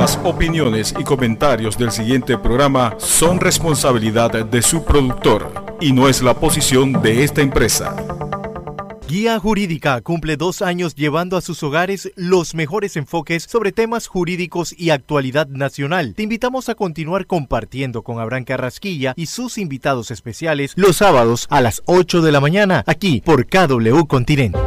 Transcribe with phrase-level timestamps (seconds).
[0.00, 6.22] Las opiniones y comentarios del siguiente programa son responsabilidad de su productor y no es
[6.22, 7.94] la posición de esta empresa.
[9.06, 14.74] Guía Jurídica cumple dos años llevando a sus hogares los mejores enfoques sobre temas jurídicos
[14.74, 16.14] y actualidad nacional.
[16.14, 21.60] Te invitamos a continuar compartiendo con Abraham Carrasquilla y sus invitados especiales los sábados a
[21.60, 24.58] las 8 de la mañana aquí por KW Continente.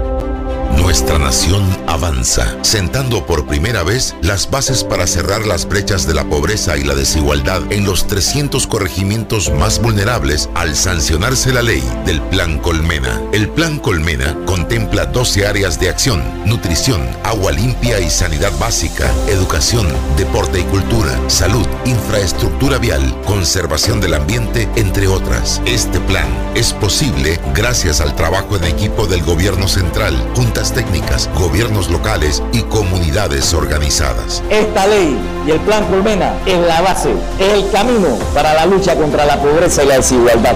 [0.78, 6.24] Nuestra nación avanza, sentando por primera vez las bases para cerrar las brechas de la
[6.24, 12.22] pobreza y la desigualdad en los 300 corregimientos más vulnerables al sancionarse la ley del
[12.22, 13.22] Plan Colmena.
[13.32, 19.88] El Plan Colmena contempla 12 áreas de acción, nutrición, agua limpia y sanidad básica, educación,
[20.18, 25.62] deporte y cultura, salud, infraestructura vial, conservación del ambiente, entre otras.
[25.66, 31.30] Este plan es posible gracias al trabajo en equipo del gobierno central, juntas técnicas,
[31.74, 34.44] gobiernos locales y comunidades organizadas.
[34.50, 38.96] Esta ley y el Plan Colmena es la base, es el camino para la lucha
[38.96, 40.56] contra la pobreza y la desigualdad.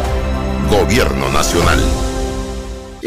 [0.70, 1.80] Gobierno Nacional.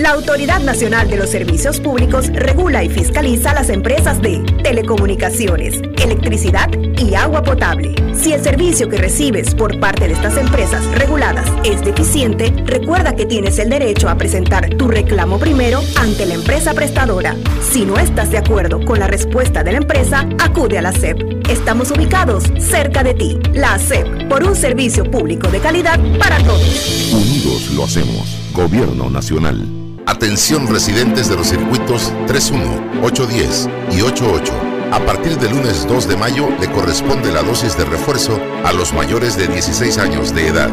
[0.01, 6.71] La Autoridad Nacional de los Servicios Públicos regula y fiscaliza las empresas de telecomunicaciones, electricidad
[6.73, 7.95] y agua potable.
[8.15, 13.27] Si el servicio que recibes por parte de estas empresas reguladas es deficiente, recuerda que
[13.27, 17.37] tienes el derecho a presentar tu reclamo primero ante la empresa prestadora.
[17.61, 21.47] Si no estás de acuerdo con la respuesta de la empresa, acude a la SEP.
[21.51, 23.39] Estamos ubicados cerca de ti.
[23.53, 27.13] La SEP, por un servicio público de calidad para todos.
[27.13, 28.39] Unidos lo hacemos.
[28.55, 29.90] Gobierno Nacional.
[30.07, 34.53] Atención residentes de los circuitos 31, 810 y 88.
[34.93, 38.93] A partir del lunes 2 de mayo le corresponde la dosis de refuerzo a los
[38.93, 40.71] mayores de 16 años de edad.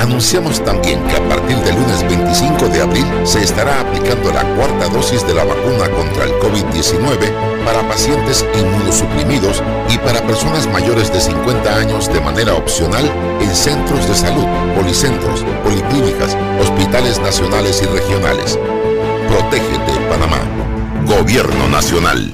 [0.00, 4.88] Anunciamos también que a partir del lunes 25 de abril se estará aplicando la cuarta
[4.88, 11.20] dosis de la vacuna contra el COVID-19 para pacientes inmunosuprimidos y para personas mayores de
[11.20, 15.44] 50 años de manera opcional en centros de salud, policentros,
[16.60, 18.58] hospitales nacionales y regionales.
[19.28, 20.38] Protégete, Panamá.
[21.04, 22.32] Gobierno Nacional.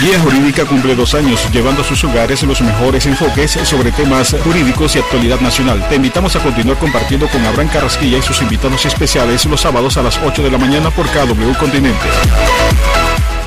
[0.00, 4.96] Guía Jurídica cumple dos años llevando a sus hogares los mejores enfoques sobre temas jurídicos
[4.96, 5.86] y actualidad nacional.
[5.88, 10.02] Te invitamos a continuar compartiendo con Abraham Carrasquilla y sus invitados especiales los sábados a
[10.02, 12.06] las 8 de la mañana por KW Continente.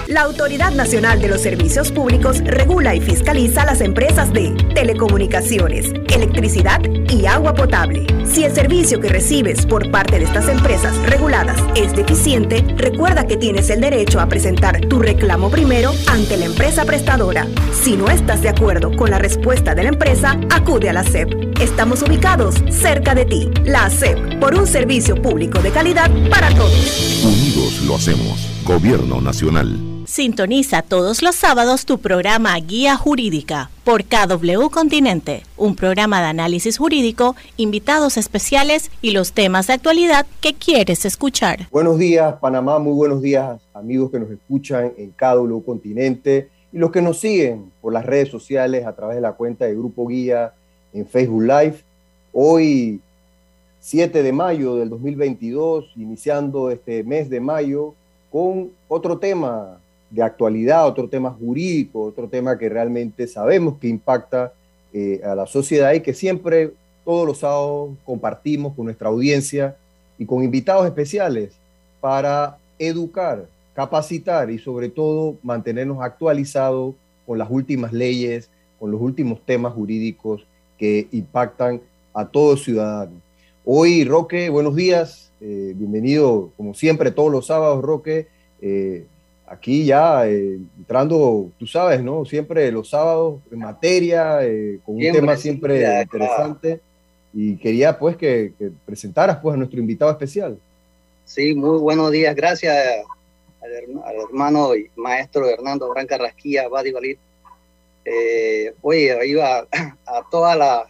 [0.07, 6.79] La Autoridad Nacional de los Servicios Públicos regula y fiscaliza las empresas de telecomunicaciones, electricidad
[7.09, 8.05] y agua potable.
[8.23, 13.35] Si el servicio que recibes por parte de estas empresas reguladas es deficiente, recuerda que
[13.35, 17.47] tienes el derecho a presentar tu reclamo primero ante la empresa prestadora.
[17.73, 21.59] Si no estás de acuerdo con la respuesta de la empresa, acude a la SEP.
[21.59, 23.49] Estamos ubicados cerca de ti.
[23.63, 27.23] La SEP, por un servicio público de calidad para todos.
[27.23, 28.51] Unidos lo hacemos.
[28.63, 29.84] Gobierno Nacional.
[30.15, 36.77] Sintoniza todos los sábados tu programa Guía Jurídica por KW Continente, un programa de análisis
[36.77, 41.67] jurídico, invitados especiales y los temas de actualidad que quieres escuchar.
[41.69, 46.91] Buenos días, Panamá, muy buenos días, amigos que nos escuchan en KW Continente y los
[46.91, 50.53] que nos siguen por las redes sociales a través de la cuenta de Grupo Guía
[50.93, 51.83] en Facebook Live.
[52.31, 53.01] Hoy,
[53.81, 57.93] 7 de mayo del 2022, iniciando este mes de mayo
[58.31, 59.81] con otro tema
[60.15, 64.53] de actualidad, otro tema jurídico, otro tema que realmente sabemos que impacta
[64.93, 66.71] eh, a la sociedad y que siempre
[67.03, 69.75] todos los sábados compartimos con nuestra audiencia
[70.17, 71.51] y con invitados especiales
[71.99, 76.95] para educar, capacitar y sobre todo mantenernos actualizados
[77.27, 78.49] con las últimas leyes,
[78.79, 81.81] con los últimos temas jurídicos que impactan
[82.13, 83.19] a todo ciudadano.
[83.65, 88.27] Hoy, Roque, buenos días, eh, bienvenido como siempre todos los sábados, Roque.
[88.61, 89.05] Eh,
[89.47, 92.25] aquí ya eh, entrando, tú sabes, ¿no?
[92.25, 96.79] Siempre los sábados en materia, eh, con un tema siempre interesante.
[97.33, 98.53] Y quería pues que,
[98.85, 100.57] presentaras pues a nuestro invitado especial.
[101.25, 102.35] Sí, muy buenos días.
[102.35, 102.75] Gracias
[103.61, 107.17] al, hermano y maestro Hernando Branca Rasquilla, Badi Valid.
[108.05, 109.67] Eh, oye, iba a,
[110.05, 110.83] a todas las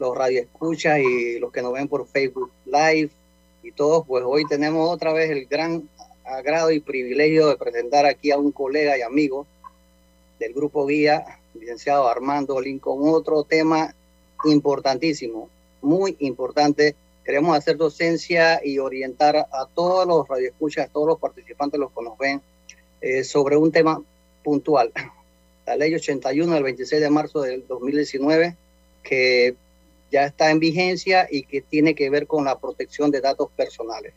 [0.00, 3.10] los radioescuchas y los que nos ven por Facebook Live
[3.62, 5.88] y todos, pues hoy tenemos otra vez el gran
[6.30, 9.46] agrado y privilegio de presentar aquí a un colega y amigo
[10.38, 13.94] del grupo guía, licenciado Armando Lincoln, otro tema
[14.44, 15.48] importantísimo,
[15.82, 16.94] muy importante.
[17.24, 22.02] Queremos hacer docencia y orientar a todos los radioescuchas, a todos los participantes, los que
[22.02, 22.40] nos ven,
[23.00, 24.02] eh, sobre un tema
[24.42, 24.92] puntual.
[25.66, 28.56] La ley 81 del 26 de marzo del 2019,
[29.02, 29.54] que
[30.10, 34.12] ya está en vigencia y que tiene que ver con la protección de datos personales.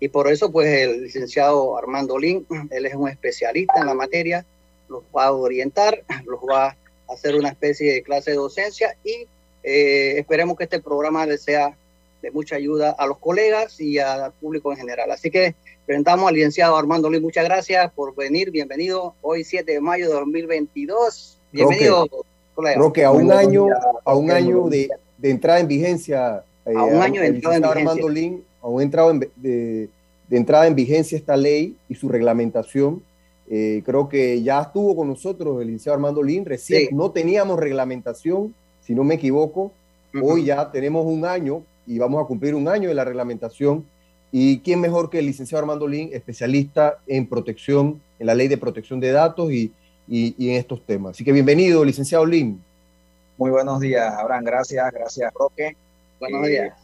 [0.00, 4.44] Y por eso, pues, el licenciado Armando Lin, él es un especialista en la materia,
[4.88, 6.74] los va a orientar, los va
[7.12, 9.26] hacer una especie de clase de docencia y
[9.62, 11.76] eh, esperemos que este programa les sea
[12.22, 15.10] de mucha ayuda a los colegas y al público en general.
[15.10, 15.54] Así que
[15.86, 17.22] presentamos al licenciado Armando Luis.
[17.22, 18.50] Muchas gracias por venir.
[18.50, 21.38] Bienvenido hoy 7 de mayo de 2022.
[21.52, 22.06] Bienvenido,
[22.54, 22.78] colega.
[22.78, 23.66] Roque, a un año,
[24.04, 24.88] a un año de,
[25.18, 26.44] de entrada en vigencia.
[26.66, 27.90] Eh, a un año de entrada en vigencia.
[27.90, 32.08] Armando Lin, a un entrado en, de, de, entrada en vigencia esta ley y su
[32.08, 33.02] reglamentación.
[33.48, 36.44] Eh, creo que ya estuvo con nosotros el licenciado Armando Lin.
[36.44, 36.94] Recién sí.
[36.94, 39.72] no teníamos reglamentación, si no me equivoco.
[40.14, 40.32] Uh -huh.
[40.32, 43.84] Hoy ya tenemos un año y vamos a cumplir un año de la reglamentación.
[44.32, 48.56] ¿Y quién mejor que el licenciado Armando Lin, especialista en protección, en la ley de
[48.58, 49.72] protección de datos y,
[50.06, 51.16] y, y en estos temas?
[51.16, 52.62] Así que bienvenido, licenciado Lin.
[53.40, 54.44] Muy buenos días, Abraham.
[54.44, 55.74] Gracias, gracias, Roque.
[56.20, 56.74] Buenos eh, días.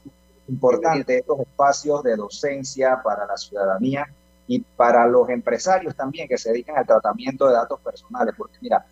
[0.48, 4.06] Importante estos espacios de docencia para la ciudadanía
[4.46, 8.86] y para los empresarios también que se dedican al tratamiento de datos personales, porque mira,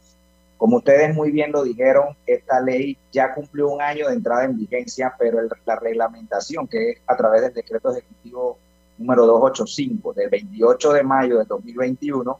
[0.56, 4.56] como ustedes muy bien lo dijeron, esta ley ya cumplió un año de entrada en
[4.56, 8.58] vigencia, pero el, la reglamentación, que es a través del decreto ejecutivo
[8.98, 12.38] número 285 del 28 de mayo de 2021,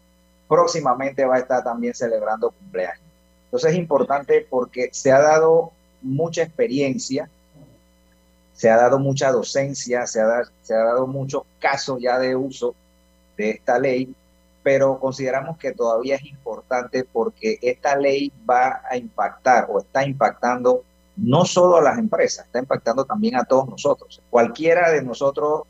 [0.48, 3.04] próximamente va a estar también celebrando cumpleaños.
[3.46, 5.72] Entonces es importante porque se ha dado
[6.02, 7.28] mucha experiencia,
[8.54, 12.34] se ha dado mucha docencia, se ha, dado, se ha dado muchos casos ya de
[12.34, 12.74] uso
[13.36, 14.14] de esta ley
[14.64, 20.82] pero consideramos que todavía es importante porque esta ley va a impactar o está impactando
[21.16, 24.20] no solo a las empresas, está impactando también a todos nosotros.
[24.30, 25.64] Cualquiera de nosotros,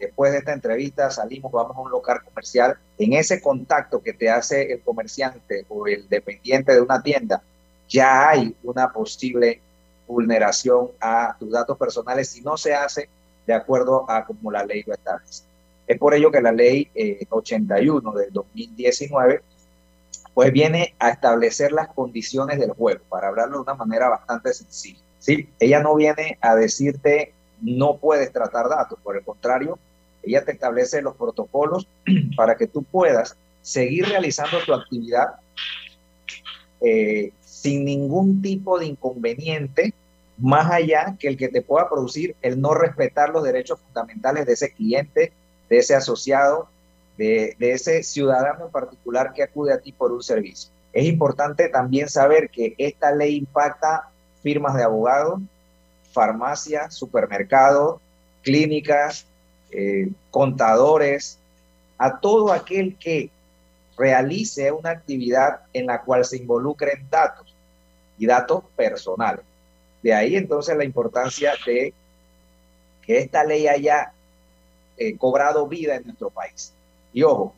[0.00, 4.30] después de esta entrevista, salimos, vamos a un local comercial, en ese contacto que te
[4.30, 7.42] hace el comerciante o el dependiente de una tienda,
[7.86, 9.60] ya hay una posible
[10.08, 13.08] vulneración a tus datos personales si no se hace
[13.46, 15.44] de acuerdo a como la ley lo establece.
[15.86, 19.42] Es por ello que la ley eh, 81 del 2019
[20.34, 25.00] pues viene a establecer las condiciones del juego, para hablarlo de una manera bastante sencilla.
[25.18, 25.48] ¿sí?
[25.58, 29.78] Ella no viene a decirte no puedes tratar datos, por el contrario,
[30.22, 31.88] ella te establece los protocolos
[32.36, 35.36] para que tú puedas seguir realizando tu actividad
[36.80, 39.92] eh, sin ningún tipo de inconveniente,
[40.38, 44.52] más allá que el que te pueda producir el no respetar los derechos fundamentales de
[44.52, 45.32] ese cliente
[45.68, 46.68] de ese asociado,
[47.16, 50.70] de, ese ciudadano en particular que acude a ti por un servicio.
[50.92, 54.08] Es importante también saber que esta ley impacta
[54.42, 55.40] firmas de abogados,
[56.12, 58.00] farmacias, supermercados,
[58.42, 59.26] clínicas,
[59.70, 61.38] eh, contadores,
[61.98, 63.30] a todo aquel que
[63.96, 67.54] realice una actividad en la cual se involucren datos
[68.16, 69.44] y datos personales.
[70.02, 71.92] De ahí entonces la importancia de
[73.02, 74.12] que esta ley haya
[74.96, 76.72] eh, cobrado vida en nuestro país.
[77.12, 77.54] Y ojo,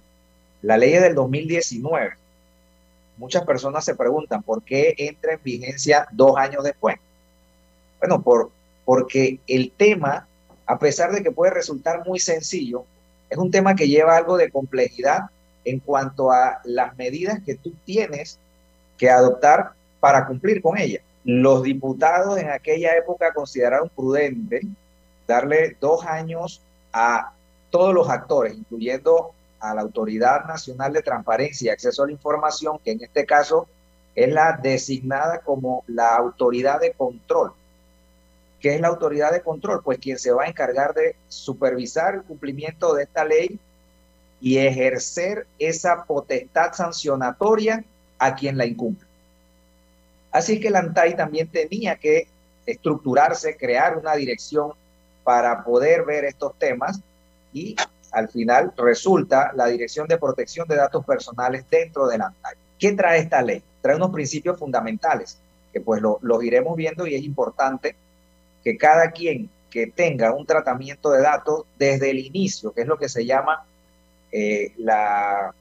[0.63, 2.13] la ley es del 2019.
[3.17, 6.97] Muchas personas se preguntan por qué entra en vigencia dos años después.
[7.99, 8.51] Bueno, por,
[8.85, 10.27] porque el tema,
[10.67, 12.85] a pesar de que puede resultar muy sencillo,
[13.29, 15.31] es un tema que lleva algo de complejidad
[15.65, 18.39] en cuanto a las medidas que tú tienes
[18.97, 21.01] que adoptar para cumplir con ella.
[21.25, 24.63] Los diputados en aquella época consideraron prudente
[25.27, 26.63] darle dos años
[26.93, 27.33] a
[27.71, 32.79] todos los actores, incluyendo a la Autoridad Nacional de Transparencia y Acceso a la Información,
[32.83, 33.69] que en este caso
[34.15, 37.53] es la designada como la autoridad de control.
[38.59, 39.83] ¿Qué es la autoridad de control?
[39.83, 43.59] Pues quien se va a encargar de supervisar el cumplimiento de esta ley
[44.41, 47.85] y ejercer esa potestad sancionatoria
[48.19, 49.10] a quien la incumple.
[50.33, 52.29] Así que la ANTAI también tenía que
[52.67, 54.73] estructurarse, crear una dirección
[55.25, 57.01] para poder ver estos temas
[57.53, 57.77] y
[58.13, 62.55] al final resulta la Dirección de Protección de Datos Personales dentro de la ANTAI.
[62.79, 63.63] ¿Qué trae esta ley?
[63.83, 65.39] Trae unos principios fundamentales
[65.73, 67.95] que pues los lo iremos viendo y es importante
[68.65, 72.99] que cada quien que tenga un tratamiento de datos desde el inicio, que es lo
[72.99, 73.65] que se llama
[74.33, 75.55] eh, la,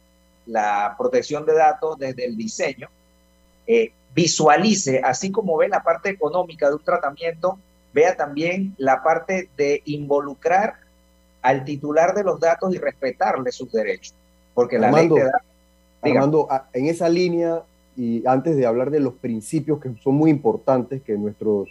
[0.47, 2.89] la, protección de datos desde el diseño,
[3.67, 7.59] eh, visualice, así como ve la parte económica de un tratamiento,
[7.93, 10.75] vea también la parte de involucrar
[11.41, 14.13] al titular de los datos y respetarle sus derechos.
[14.53, 15.41] Porque la ley te da...
[16.01, 17.61] Armando, en esa línea,
[17.97, 21.69] y antes de hablar de los principios que son muy importantes que nuestros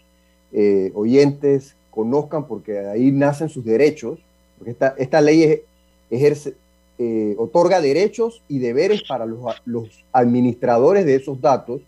[0.53, 4.19] eh, oyentes conozcan, porque ahí nacen sus derechos,
[4.59, 5.63] porque esta, esta ley
[6.11, 6.55] ejerce,
[6.99, 11.81] eh, otorga derechos y deberes para los, los administradores de esos datos,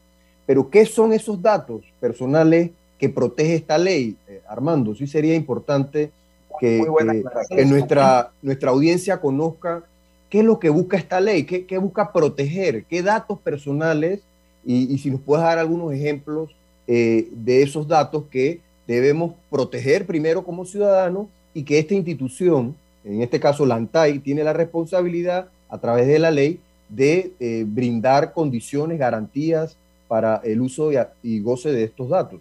[0.51, 4.97] pero ¿qué son esos datos personales que protege esta ley, eh, Armando?
[4.97, 6.11] Sí sería importante
[6.59, 9.85] que, que, que, nuestra, nuestra audiencia conozca
[10.29, 14.23] qué es lo que busca esta ley, qué, qué busca proteger, qué datos personales
[14.67, 16.51] y, si nos puedes dar algunos ejemplos
[16.89, 23.23] eh, de esos datos que debemos proteger primero como ciudadanos y que esta institución, en
[23.23, 28.33] este caso la ANTAI, tiene la responsabilidad a través de la ley de eh, brindar
[28.33, 29.77] condiciones, garantías
[30.11, 30.91] para el uso
[31.23, 32.41] y, goce de estos datos.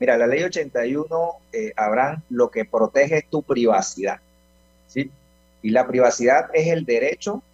[0.00, 1.06] Mira, la ley 81,
[1.52, 4.18] eh, Abraham, lo que protege es tu privacidad.
[4.88, 5.08] ¿sí?
[5.62, 7.44] Y la privacidad es el derecho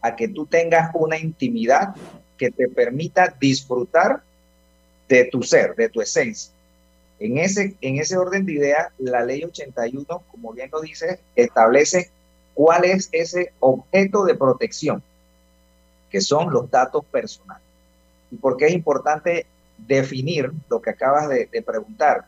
[0.00, 1.94] a que tú tengas una intimidad
[2.36, 4.22] que te permita disfrutar
[5.08, 6.52] de tu ser, de tu esencia.
[7.20, 12.10] En ese, en ese orden de ideas, la ley 81, como bien lo dice, establece
[12.54, 15.00] cuál es ese objeto de protección,
[16.10, 17.67] que son los datos personales.
[18.30, 22.26] ¿Y por qué es importante definir lo que acabas de, de preguntar?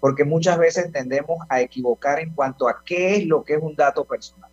[0.00, 3.74] Porque muchas veces tendemos a equivocar en cuanto a qué es lo que es un
[3.74, 4.50] dato personal.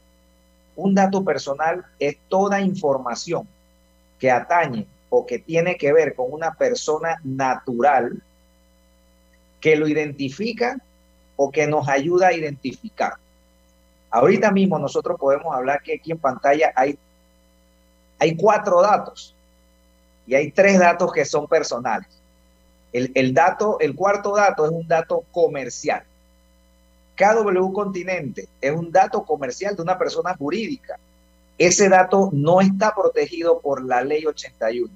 [0.76, 3.48] Un dato personal es toda información
[4.20, 8.22] que atañe o que tiene que ver con una persona natural
[9.60, 10.78] que lo identifica
[11.36, 13.14] o que nos ayuda a identificar.
[14.10, 16.98] Ahorita mismo nosotros podemos hablar que aquí en pantalla hay,
[18.20, 19.36] hay cuatro datos
[20.28, 22.08] y hay tres datos que son personales.
[22.94, 23.34] El,
[23.96, 26.04] cuarto dato es un dato comercial.
[27.16, 31.00] KW Continente es un dato comercial de una persona jurídica.
[31.58, 34.94] Ese dato no está protegido por la ley 81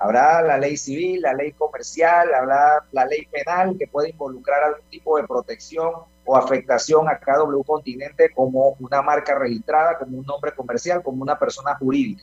[0.00, 4.88] Habrá la ley civil, la ley comercial, habrá la ley penal que puede involucrar algún
[4.88, 5.90] tipo de protección
[6.24, 11.38] o afectación a KW Continente como una marca registrada, como un nombre comercial, como una
[11.38, 12.22] persona jurídica.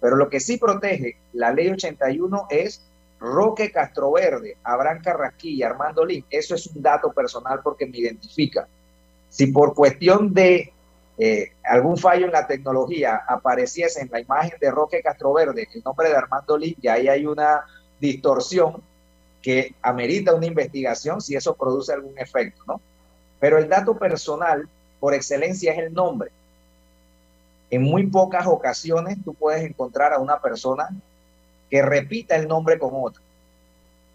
[0.00, 2.82] Pero lo que sí protege la ley 81 es
[3.18, 6.24] Roque Castroverde, Abraham Carrasquilla, Armando Lin.
[6.30, 8.68] Eso es un dato personal porque me identifica.
[9.28, 10.72] Si por cuestión de
[11.18, 16.10] eh, algún fallo en la tecnología apareciese en la imagen de Roque Castroverde el nombre
[16.10, 17.64] de Armando Lin, ya ahí hay una
[17.98, 18.82] distorsión
[19.40, 22.80] que amerita una investigación si eso produce algún efecto, ¿no?
[23.38, 26.30] Pero el dato personal, por excelencia, es el nombre.
[27.70, 30.88] En muy pocas ocasiones tú puedes encontrar a una persona
[31.68, 33.22] que repita el nombre con otra.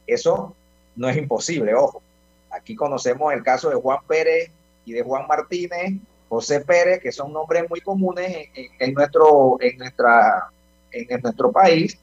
[0.07, 0.55] Eso
[0.95, 2.01] no es imposible, ojo.
[2.49, 4.51] Aquí conocemos el caso de Juan Pérez
[4.85, 5.93] y de Juan Martínez,
[6.29, 10.49] José Pérez, que son nombres muy comunes en, nuestro, en, nuestra,
[10.91, 11.97] en nuestro país,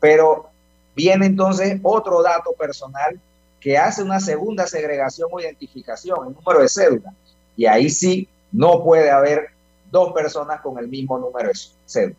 [0.00, 0.48] pero
[0.94, 3.20] viene entonces otro dato personal
[3.60, 7.12] que hace una segunda segregación o identificación, el número de cédula.
[7.56, 9.50] Y ahí sí no puede haber
[9.90, 12.16] dos personas con el mismo número de cédula.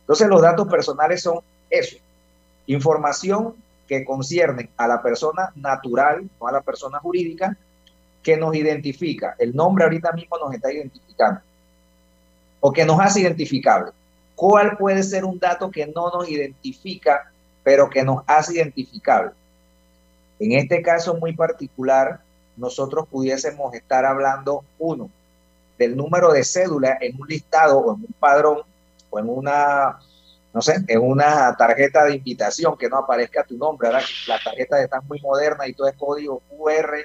[0.00, 1.96] Entonces los datos personales son eso,
[2.66, 3.54] información
[3.86, 7.56] que concierne a la persona natural, o a la persona jurídica,
[8.22, 9.34] que nos identifica.
[9.38, 11.40] El nombre ahorita mismo nos está identificando.
[12.60, 13.92] O que nos hace identificable.
[14.36, 19.32] ¿Cuál puede ser un dato que no nos identifica, pero que nos hace identificable?
[20.38, 22.20] En este caso muy particular,
[22.56, 25.10] nosotros pudiésemos estar hablando, uno,
[25.80, 28.58] del número de cédula en un listado o en un padrón
[29.08, 29.98] o en una,
[30.52, 33.88] no sé, en una tarjeta de invitación que no aparezca tu nombre.
[33.88, 36.96] Ahora la tarjeta está muy moderna y todo es código QR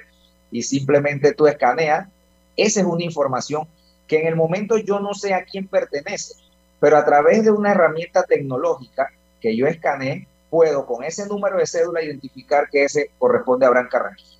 [0.50, 2.06] y simplemente tú escaneas,
[2.54, 3.66] esa es una información
[4.06, 6.34] que en el momento yo no sé a quién pertenece,
[6.78, 11.66] pero a través de una herramienta tecnológica que yo escaneé, puedo con ese número de
[11.66, 14.38] cédula identificar que ese corresponde a Abraham Carrasquilla.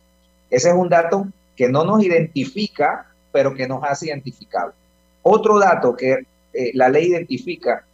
[0.50, 1.26] Ese es un dato
[1.56, 4.72] que no nos identifica, pero que nos hace identificable.
[5.20, 7.84] Otro dato que eh, la ley identifica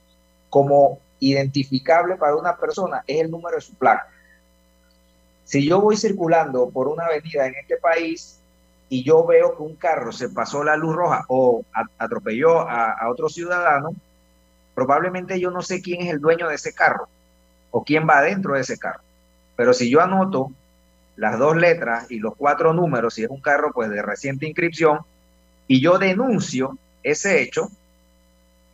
[0.49, 4.06] como identificable para una persona es el número de su placa.
[5.42, 8.38] Si yo voy circulando por una avenida en este país
[8.88, 11.64] y yo veo que un carro se pasó la luz roja o
[11.99, 13.96] atropelló a, otro ciudadano,
[14.76, 17.08] probablemente yo no sé quién es el dueño de ese carro
[17.72, 19.00] o quién va dentro de ese carro.
[19.56, 20.52] Pero si yo anoto
[21.16, 25.00] las dos letras y los cuatro números, si es un carro pues de reciente inscripción,
[25.66, 27.71] y yo denuncio ese hecho,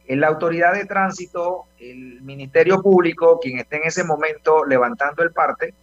[0.09, 5.75] la autoridad de tránsito, el Ministerio Público, quien esté en ese momento levantando el parte,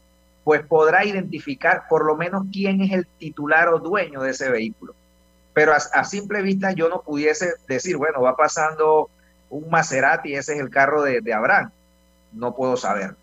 [0.43, 4.95] pues podrá identificar por lo menos quién es el titular o dueño de ese vehículo.
[5.53, 9.09] Pero a, simple vista yo no pudiese decir, bueno, va pasando
[9.49, 11.71] un Maserati, ese es el carro de, de Abraham.
[12.33, 13.15] No puedo saber.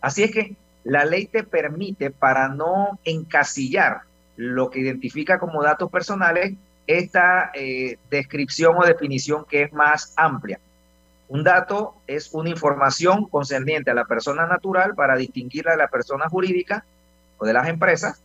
[0.00, 0.54] Así es que
[0.84, 4.02] la ley te permite, para no encasillar
[4.36, 6.54] lo que identifica como datos personales,
[6.98, 10.58] esta eh, descripción o definición que es más amplia.
[11.28, 16.28] Un dato es una información concerniente a la persona natural para distinguirla de la persona
[16.28, 16.84] jurídica
[17.38, 18.20] o de las empresas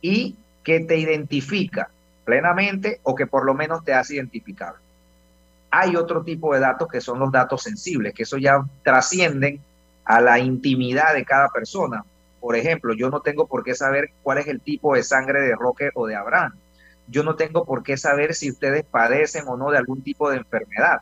[0.00, 1.90] y que te identifica
[2.24, 4.80] plenamente o que por lo menos te hace identificable.
[5.70, 9.60] Hay otro tipo de datos que son los datos sensibles, que eso ya trascienden
[10.06, 12.02] a la intimidad de cada persona.
[12.40, 15.54] Por ejemplo, yo no tengo por qué saber cuál es el tipo de sangre de
[15.54, 16.54] Roque o de Abraham.
[17.10, 20.38] Yo no tengo por qué saber si ustedes padecen o no de algún tipo de
[20.38, 21.00] enfermedad.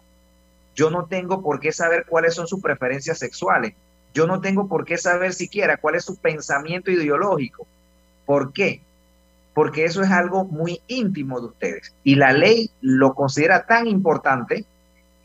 [0.75, 3.75] Yo no tengo por qué saber cuáles son sus preferencias sexuales.
[4.15, 7.67] Yo no tengo por qué saber siquiera cuál es su pensamiento ideológico.
[8.25, 8.83] ¿Por qué?
[9.53, 11.93] Porque eso es algo muy íntimo de ustedes.
[12.05, 14.65] Y la ley lo considera tan importante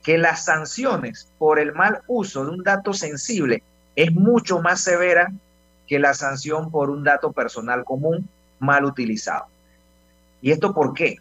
[0.04, 3.62] que las sanciones por el mal uso de un dato sensible
[3.96, 5.32] es mucho más severa
[5.88, 8.28] que la sanción por un dato personal común
[8.60, 9.46] mal utilizado.
[10.42, 11.18] ¿Y esto por qué?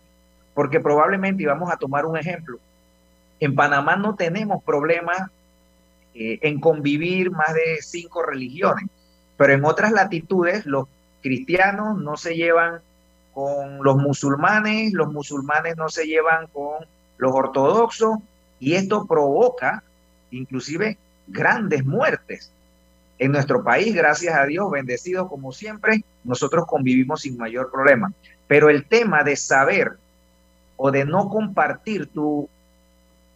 [0.55, 2.59] Porque probablemente, y vamos a tomar un ejemplo,
[3.39, 5.31] en Panamá no tenemos problemas
[6.15, 8.85] eh, en convivir más de cinco religiones,
[9.37, 10.87] pero en otras latitudes los
[11.23, 12.81] cristianos no se llevan
[13.33, 16.85] con los musulmanes, los musulmanes no se llevan con
[17.17, 18.19] los ortodoxos,
[18.59, 19.83] y esto provoca
[20.31, 22.53] inclusive grandes muertes.
[23.19, 28.13] En nuestro país, gracias a Dios, bendecidos como siempre, nosotros convivimos sin mayor problema.
[28.51, 29.93] Pero el tema de saber
[30.77, 32.49] o de no compartir tu,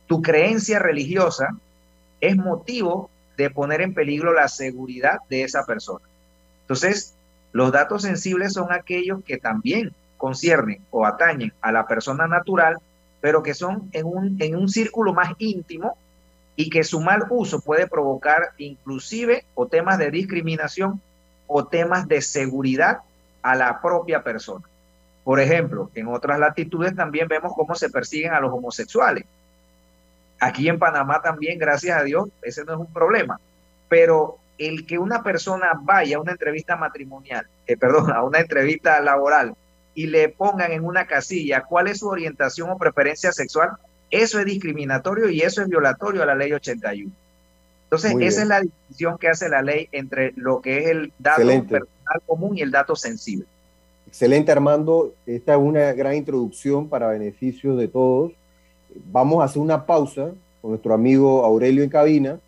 [0.08, 1.50] tu creencia religiosa
[2.20, 6.04] es motivo de poner en peligro la seguridad de esa persona.
[6.62, 7.14] Entonces,
[7.52, 12.78] los datos sensibles son aquellos que también conciernen o atañen a la persona natural,
[13.20, 15.96] pero que son en un, en un círculo más íntimo
[16.56, 21.00] y que su mal uso puede provocar inclusive o temas de discriminación
[21.46, 23.02] o temas de seguridad
[23.42, 24.64] a la propia persona.
[25.24, 29.24] Por ejemplo, en otras latitudes también vemos cómo se persiguen a los homosexuales.
[30.38, 33.40] Aquí en Panamá también, gracias a Dios, ese no es un problema.
[33.88, 39.00] Pero el que una persona vaya a una entrevista matrimonial, eh, perdón, a una entrevista
[39.00, 39.54] laboral
[39.94, 43.70] y le pongan en una casilla cuál es su orientación o preferencia sexual,
[44.10, 47.10] eso es discriminatorio y eso es violatorio a la ley 81.
[47.84, 51.46] Entonces, esa es la distinción que hace la ley entre lo que es el dato
[51.46, 53.46] personal común y el dato sensible.
[54.14, 55.12] Excelente, Armando.
[55.26, 58.30] Esta es una gran introducción para beneficio de todos.
[59.10, 60.30] Vamos a hacer una pausa
[60.62, 62.38] con nuestro amigo Aurelio en cabina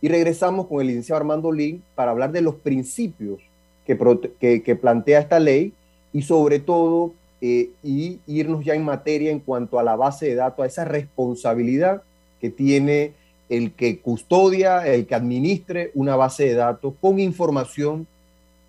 [0.00, 3.40] y regresamos con el licenciado Armando Lin para hablar de los principios
[3.86, 5.74] que, que plantea esta ley
[6.14, 10.36] y sobre todo eh, y irnos ya en materia en cuanto a la base de
[10.36, 12.02] datos, a esa responsabilidad
[12.40, 13.12] que tiene
[13.50, 18.06] el que custodia, el que administre una base de datos con información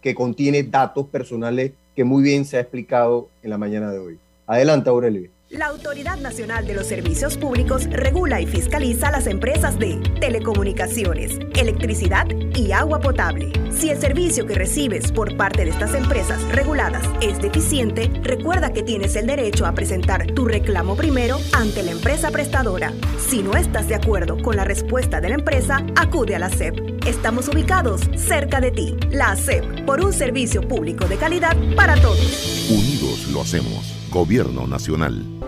[0.02, 4.20] que contiene datos personales que muy bien se ha explicado en la mañana de hoy.
[4.48, 5.30] Adelante, Aurelio.
[5.54, 12.26] La Autoridad Nacional de los Servicios Públicos regula y fiscaliza las empresas de telecomunicaciones, electricidad
[12.56, 13.54] y agua potable.
[13.72, 18.82] Si el servicio que recibes por parte de estas empresas reguladas es deficiente, recuerda que
[18.82, 22.92] tienes el derecho a presentar tu reclamo primero ante la empresa prestadora.
[23.20, 27.06] Si no estás de acuerdo con la respuesta de la empresa, acude a la SEP.
[27.06, 28.98] Estamos ubicados cerca de ti.
[29.12, 32.70] La SEP, por un servicio público de calidad para todos.
[32.72, 33.94] Unidos lo hacemos.
[34.10, 35.43] Gobierno Nacional.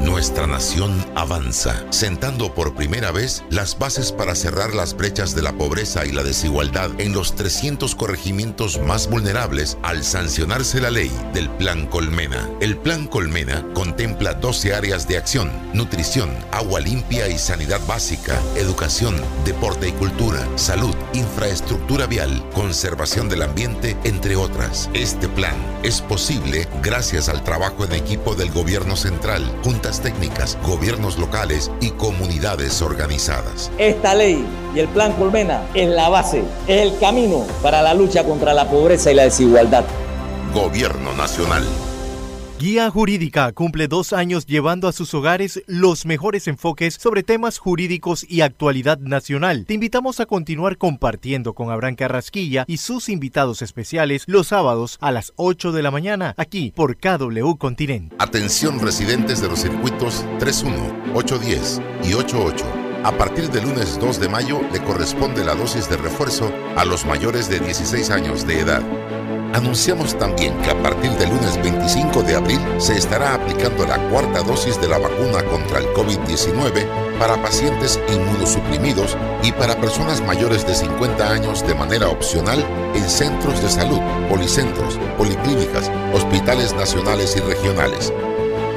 [0.00, 5.52] Nuestra nación avanza, sentando por primera vez las bases para cerrar las brechas de la
[5.52, 11.50] pobreza y la desigualdad en los 300 corregimientos más vulnerables al sancionarse la ley del
[11.50, 12.48] Plan Colmena.
[12.60, 19.16] El Plan Colmena contempla 12 áreas de acción, nutrición, agua limpia y sanidad básica, educación,
[19.44, 24.88] deporte y cultura, salud, infraestructura vial, conservación del ambiente, entre otras.
[24.94, 29.44] Este plan es posible gracias al trabajo en equipo del gobierno central,
[29.98, 33.72] técnicas, gobiernos locales y comunidades organizadas.
[33.78, 38.22] Esta ley y el Plan Colmena es la base, es el camino para la lucha
[38.22, 39.84] contra la pobreza y la desigualdad.
[40.54, 41.64] Gobierno Nacional.
[42.60, 48.26] Guía Jurídica cumple dos años llevando a sus hogares los mejores enfoques sobre temas jurídicos
[48.28, 49.64] y actualidad nacional.
[49.64, 55.10] Te invitamos a continuar compartiendo con Abraham Carrasquilla y sus invitados especiales los sábados a
[55.10, 58.14] las 8 de la mañana aquí por KW Continente.
[58.18, 62.66] Atención residentes de los circuitos 31, 810 y 88.
[63.04, 67.06] A partir del lunes 2 de mayo le corresponde la dosis de refuerzo a los
[67.06, 68.82] mayores de 16 años de edad.
[69.52, 74.42] Anunciamos también que a partir del lunes 25 de abril se estará aplicando la cuarta
[74.42, 76.86] dosis de la vacuna contra el COVID-19
[77.18, 83.60] para pacientes inmunosuprimidos y para personas mayores de 50 años de manera opcional en centros
[83.60, 88.12] de salud, policentros, policlínicas, hospitales nacionales y regionales.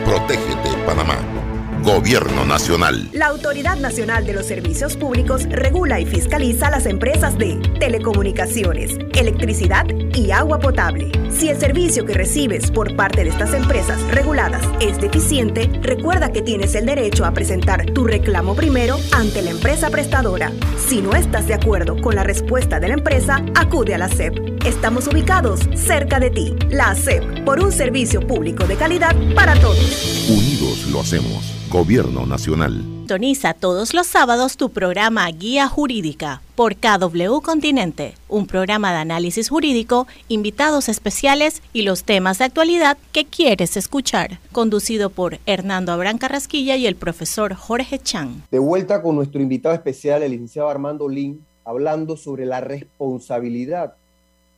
[0.06, 1.43] Protégete, Panamá.
[1.84, 3.10] Gobierno Nacional.
[3.12, 9.86] La Autoridad Nacional de los Servicios Públicos regula y fiscaliza las empresas de telecomunicaciones, electricidad
[10.16, 11.12] y agua potable.
[11.30, 16.42] Si el servicio que recibes por parte de estas empresas reguladas es deficiente, recuerda que
[16.42, 20.54] tienes el derecho a presentar tu reclamo primero ante la empresa prestadora.
[20.78, 24.64] Si no estás de acuerdo con la respuesta de la empresa, acude a la SEP.
[24.66, 26.56] Estamos ubicados cerca de ti.
[26.70, 30.30] La SEP, por un servicio público de calidad para todos.
[30.30, 31.53] Unidos lo hacemos.
[31.74, 32.84] Gobierno Nacional.
[33.08, 39.50] Toniza todos los sábados tu programa Guía Jurídica por KW Continente, un programa de análisis
[39.50, 46.20] jurídico, invitados especiales y los temas de actualidad que quieres escuchar, conducido por Hernando Abrán
[46.20, 48.44] Carrasquilla y el profesor Jorge Chan.
[48.52, 53.96] De vuelta con nuestro invitado especial, el licenciado Armando Lin, hablando sobre la responsabilidad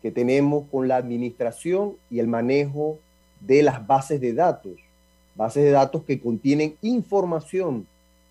[0.02, 3.00] que tenemos con la administración y el manejo
[3.40, 4.74] de las bases de datos,
[5.36, 7.86] bases de datos que contienen información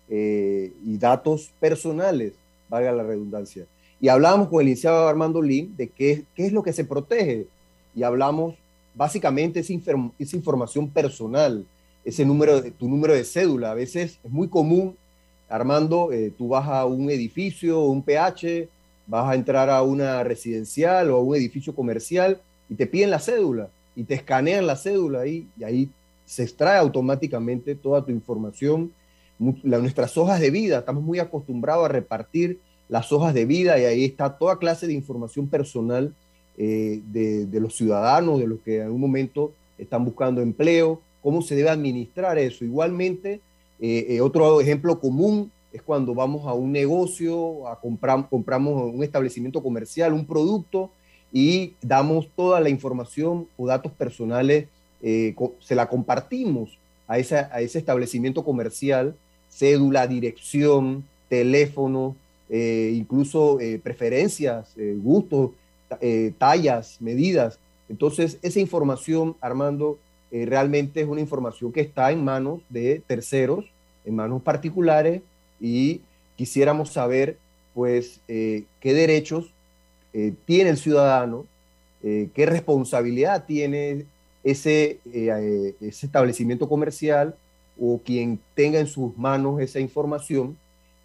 [0.09, 2.33] eh, y datos personales,
[2.69, 3.65] valga la redundancia.
[3.99, 7.47] Y hablamos con el licenciado Armando Lin de qué, qué es lo que se protege.
[7.95, 8.55] Y hablamos
[8.93, 9.73] básicamente esa,
[10.19, 11.65] esa información personal,
[12.03, 13.71] ese número, de, tu número de cédula.
[13.71, 14.95] A veces es muy común,
[15.47, 18.67] Armando, eh, tú vas a un edificio, un PH,
[19.07, 23.19] vas a entrar a una residencial o a un edificio comercial y te piden la
[23.19, 25.89] cédula y te escanean la cédula ahí y ahí
[26.25, 28.91] se extrae automáticamente toda tu información,
[29.37, 34.05] nuestras hojas de vida, estamos muy acostumbrados a repartir las hojas de vida y ahí
[34.05, 36.13] está toda clase de información personal
[36.57, 41.55] eh, de, los ciudadanos, de los que en algún momento están buscando empleo, cómo se
[41.55, 42.63] debe administrar eso.
[42.63, 43.41] Igualmente,
[43.79, 49.03] eh, eh, otro ejemplo común es cuando vamos a un negocio, a comprar, compramos un
[49.03, 50.91] establecimiento comercial, un producto
[51.33, 54.67] y damos toda la información o datos personales,
[55.07, 59.13] eh, se la compartimos a, ese establecimiento comercial,
[59.49, 62.15] cédula, dirección, teléfono,
[62.49, 65.51] eh, incluso eh, preferencias, gustos,
[66.39, 67.59] tallas, medidas.
[67.87, 69.99] Entonces, esa información, Armando,
[70.31, 73.65] realmente es una información que está en manos de terceros,
[74.05, 75.21] en manos particulares,
[75.61, 76.01] y
[76.35, 77.37] quisiéramos saber,
[77.75, 79.51] pues, qué derechos
[80.45, 81.45] tiene el ciudadano,
[82.01, 84.05] qué responsabilidad tiene
[84.45, 87.35] ese, eh, ese establecimiento comercial
[87.77, 90.57] o quien tenga en sus manos esa información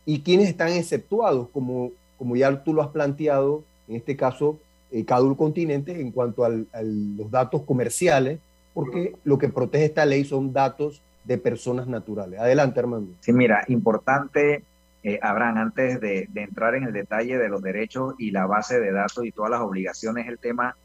[0.07, 4.59] y quienes están exceptuados, como, como ya tú lo has planteado, en este caso,
[5.07, 8.39] cada un continente en cuanto a los datos comerciales,
[8.73, 12.41] porque lo que protege esta ley son datos de personas naturales.
[12.41, 13.13] Adelante, Armando.
[13.21, 14.63] Sí, mira, importante
[15.03, 18.93] eh, Abraham, antes de, entrar en el detalle de los derechos y la base de
[18.93, 20.77] datos y todas las obligaciones, el tema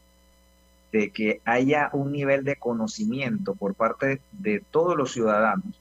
[0.96, 5.78] de que haya un nivel de conocimiento por parte de todos los ciudadanos.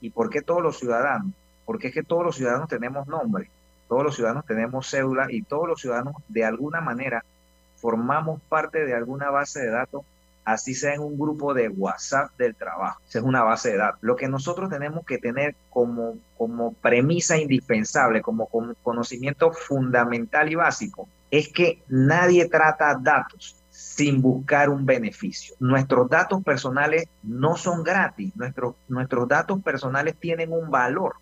[0.00, 1.32] ¿Y por qué todos los ciudadanos?
[1.64, 3.50] Porque es que todos los ciudadanos tenemos nombre,
[3.88, 7.24] todos los ciudadanos tenemos cédula y todos los ciudadanos de alguna manera
[7.76, 10.02] formamos parte de alguna base de datos
[10.44, 13.00] así sea en un grupo de WhatsApp del trabajo.
[13.06, 13.98] Esa es una base de datos.
[14.02, 20.54] Lo que nosotros tenemos que tener como, como premisa indispensable, como, como conocimiento fundamental y
[20.54, 23.57] básico, es que nadie trata datos
[23.98, 25.56] sin buscar un beneficio.
[25.58, 31.16] Nuestros datos personales no son gratis, nuestros, nuestros datos personales tienen un valor.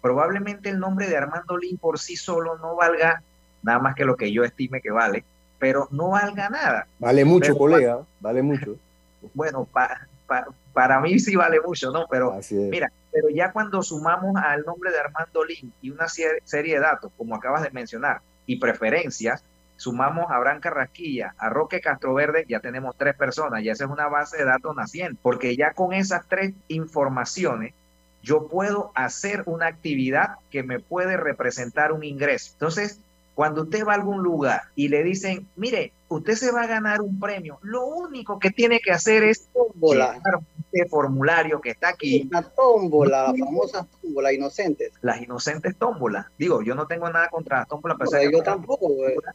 [0.00, 3.20] Probablemente el nombre de Armando Lin por sí solo no valga
[3.64, 5.24] nada más que lo que yo estime que vale,
[5.58, 6.86] pero no valga nada.
[7.00, 8.76] Vale mucho, colega, vale mucho.
[9.34, 9.66] Bueno,
[10.72, 12.06] para mí sí vale mucho, ¿no?
[12.08, 12.38] Pero
[12.70, 17.10] mira, pero ya cuando sumamos al nombre de Armando Lin y una serie de datos,
[17.16, 19.42] como acabas de mencionar, y preferencias,
[19.78, 24.08] sumamos a Abraham Carrasquilla, a Roque Castroverde, ya tenemos tres personas, ya esa es una
[24.08, 27.72] base de datos naciente, porque ya con esas tres informaciones
[28.20, 32.50] yo puedo hacer una actividad que me puede representar un ingreso.
[32.54, 33.00] Entonces,
[33.38, 37.00] cuando usted va a algún lugar y le dicen, mire, usted se va a ganar
[37.00, 40.20] un premio, lo único que tiene que hacer es tómbola.
[40.72, 42.28] Este formulario que está aquí.
[42.32, 44.90] La tómbola, la famosa tómbola, inocentes.
[45.02, 46.26] Las inocentes tómbolas.
[46.36, 47.96] Digo, yo no tengo nada contra las tómbolas.
[48.10, 48.88] pero yo tampoco,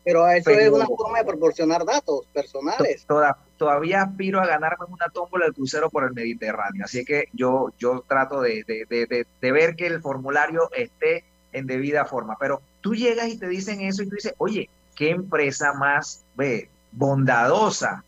[0.03, 3.07] pero eso es una forma de proporcionar datos personales.
[3.55, 6.83] todavía aspiro a ganarme una tómbola del crucero por el Mediterráneo.
[6.83, 12.03] Así que yo, yo trato de, de, de ver que el formulario esté en debida
[12.03, 12.35] forma.
[12.37, 16.69] Pero tú llegas y te dicen eso y tú dices, oye, qué empresa más ve,
[16.91, 18.03] bondadosa.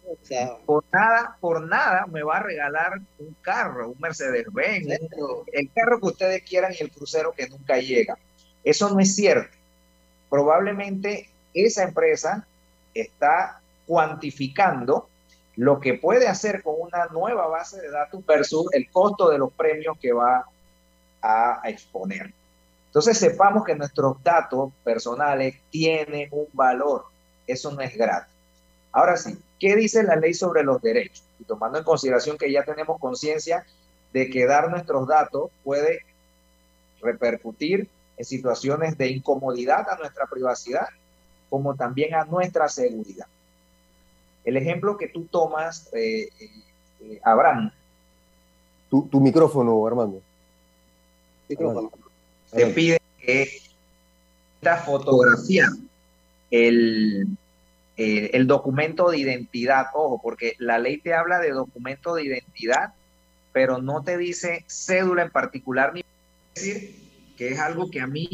[0.66, 5.00] por nada, por nada me va a regalar un carro, un Mercedes-Benz,
[5.54, 8.18] el carro que ustedes quieran y el crucero que nunca llega.
[8.64, 9.56] Eso no es cierto.
[10.30, 12.46] Probablemente esa empresa
[12.94, 15.08] está cuantificando
[15.56, 19.54] lo que puede hacer con una nueva base de datos versus el costo de los
[19.54, 20.46] premios que va
[21.22, 22.34] a, exponer.
[22.95, 27.03] Entonces sepamos que nuestros datos personales tienen un valor.
[27.45, 28.34] Eso no es gratis.
[28.93, 31.21] Ahora sí, ¿qué dice la ley sobre los derechos?
[31.38, 33.65] Y tomando en consideración que ya tenemos conciencia
[34.13, 36.05] de que dar nuestros datos puede
[37.01, 40.88] repercutir en situaciones de incomodidad a nuestra privacidad,
[41.49, 43.27] como también a nuestra seguridad.
[44.45, 47.71] El ejemplo que tú tomas, eh, eh, Abraham.
[48.89, 50.21] Tu, micrófono, Armando.
[51.49, 52.05] Micrófono.
[52.56, 53.62] Te pide que
[54.62, 55.70] esta fotografía,
[56.52, 57.28] el,
[57.98, 62.94] el documento de identidad, ojo, porque la ley te habla de documento de identidad,
[63.52, 66.04] pero no te dice cédula en particular, ni
[66.54, 66.96] decir
[67.38, 68.30] que es algo que a mí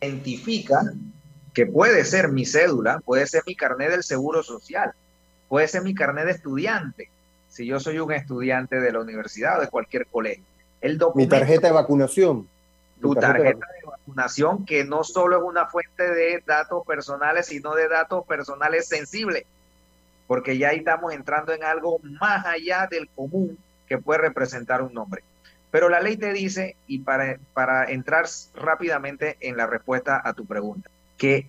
[0.00, 0.80] identifica,
[1.52, 4.94] que puede ser mi cédula, puede ser mi carnet del seguro social,
[5.50, 7.08] Puede ser mi carnet de estudiante,
[7.48, 10.44] si yo soy un estudiante de la universidad o de cualquier colegio.
[10.80, 12.46] El mi tarjeta de vacunación.
[13.00, 17.88] Tu tarjeta, de vacunación, que no solo es una fuente de datos personales, sino de
[17.88, 19.44] datos personales sensibles,
[20.26, 23.58] porque ya ahí estamos entrando en algo más allá del común
[23.88, 25.22] que puede representar un nombre.
[25.70, 30.44] Pero la ley te dice, y para, para entrar rápidamente en la respuesta a tu
[30.44, 31.46] pregunta, que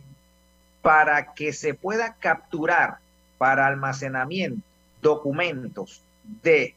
[0.82, 2.98] para que se pueda capturar
[3.38, 4.62] para almacenamiento
[5.02, 6.04] documentos
[6.44, 6.76] de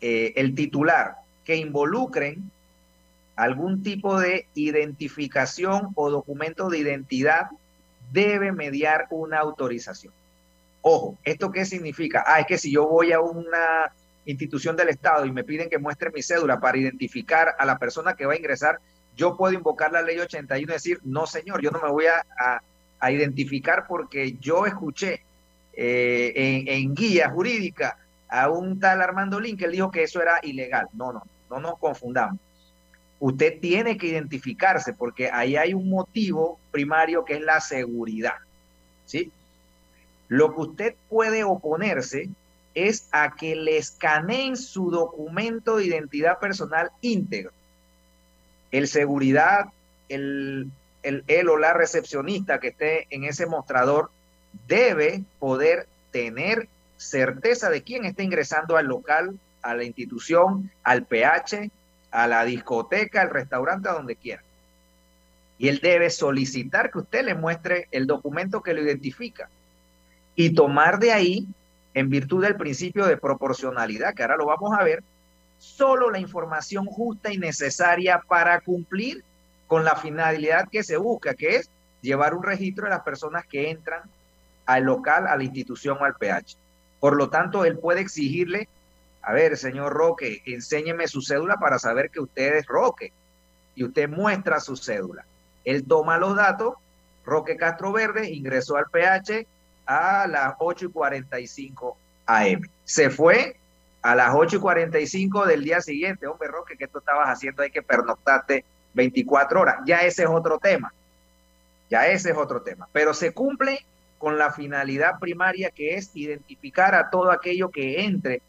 [0.00, 2.50] eh, el titular que involucren
[3.36, 7.50] algún tipo de identificación o documento de identidad
[8.12, 10.12] debe mediar una autorización.
[10.82, 12.24] Ojo, ¿esto qué significa?
[12.26, 13.92] Ah, es que si yo voy a una
[14.26, 18.14] institución del Estado y me piden que muestre mi cédula para identificar a la persona
[18.14, 18.78] que va a ingresar,
[19.16, 22.60] yo puedo invocar la ley 81 y decir, no señor, yo no me voy a,
[23.04, 25.22] a identificar porque yo escuché
[25.76, 30.38] eh, en, guía jurídica a un tal Armando Lin que él dijo que eso era
[30.42, 30.88] ilegal.
[30.92, 32.38] No, no, no nos confundamos.
[33.24, 38.34] Usted tiene que identificarse porque ahí hay un motivo primario que es la seguridad.
[39.06, 39.32] ¿sí?
[40.28, 42.28] Lo que usted puede oponerse
[42.74, 47.50] es a que le escaneen su documento de identidad personal íntegro.
[48.70, 49.68] El seguridad,
[50.10, 50.70] el,
[51.02, 54.10] el, el o la recepcionista que esté en ese mostrador
[54.68, 61.70] debe poder tener certeza de quién está ingresando al local, a la institución, al PH,
[62.14, 64.40] a la discoteca, al restaurante, a donde quiera.
[65.58, 69.48] Y él debe solicitar que usted le muestre el documento que lo identifica
[70.36, 71.48] y tomar de ahí,
[71.92, 75.02] en virtud del principio de proporcionalidad, que ahora lo vamos a ver,
[75.58, 79.24] solo la información justa y necesaria para cumplir
[79.66, 83.70] con la finalidad que se busca, que es llevar un registro de las personas que
[83.70, 84.02] entran
[84.66, 86.56] al local, a la institución o al PH.
[87.00, 88.68] Por lo tanto, él puede exigirle,
[89.26, 93.12] a ver, señor Roque, enséñeme su cédula para saber que usted es Roque.
[93.74, 95.24] Y usted muestra su cédula.
[95.64, 96.74] Él toma los datos,
[97.24, 99.46] Roque Castro Verde ingresó al PH
[99.86, 102.68] a las 8 y 45 AM.
[102.84, 103.56] Se fue
[104.02, 106.26] a las 8 y 45 del día siguiente.
[106.26, 107.62] Hombre, Roque, ¿qué tú estabas haciendo?
[107.62, 109.76] Hay que pernoctarte 24 horas.
[109.86, 110.92] Ya ese es otro tema.
[111.90, 112.88] Ya ese es otro tema.
[112.92, 113.84] Pero se cumple
[114.18, 118.42] con la finalidad primaria que es identificar a todo aquello que entre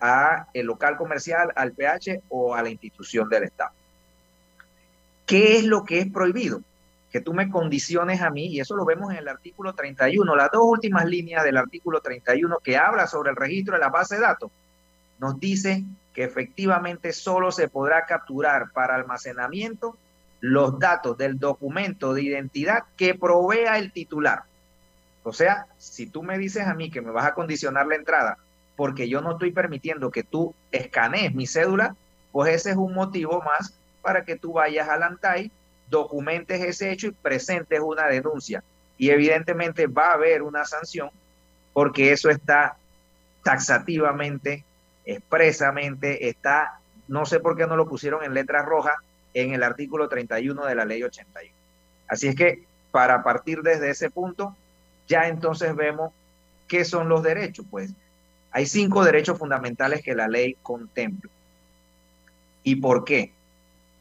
[0.00, 3.72] a el local comercial, al PH o a la institución del Estado.
[5.26, 6.62] ¿Qué es lo que es prohibido?
[7.12, 10.50] Que tú me condiciones a mí, y eso lo vemos en el artículo 31, las
[10.50, 14.22] dos últimas líneas del artículo 31 que habla sobre el registro de la base de
[14.22, 14.50] datos,
[15.18, 15.84] nos dice
[16.14, 19.96] que efectivamente solo se podrá capturar para almacenamiento
[20.40, 24.44] los datos del documento de identidad que provea el titular.
[25.22, 28.38] O sea, si tú me dices a mí que me vas a condicionar la entrada
[28.80, 31.94] porque yo no estoy permitiendo que tú escanees mi cédula,
[32.32, 35.52] pues ese es un motivo más para que tú vayas al ANTAI,
[35.90, 38.64] documentes ese hecho y presentes una denuncia.
[38.96, 41.10] Y evidentemente va a haber una sanción
[41.74, 42.78] porque eso está
[43.44, 44.64] taxativamente,
[45.04, 48.94] expresamente, está, no sé por qué no lo pusieron en letras rojas
[49.34, 51.54] en el artículo 31 de la ley 81.
[52.08, 54.56] Así es que para partir desde ese punto,
[55.06, 56.14] ya entonces vemos
[56.66, 57.66] qué son los derechos.
[57.70, 57.92] Pues
[58.52, 61.30] hay cinco derechos fundamentales que la ley contempla.
[62.62, 63.32] ¿Y por qué?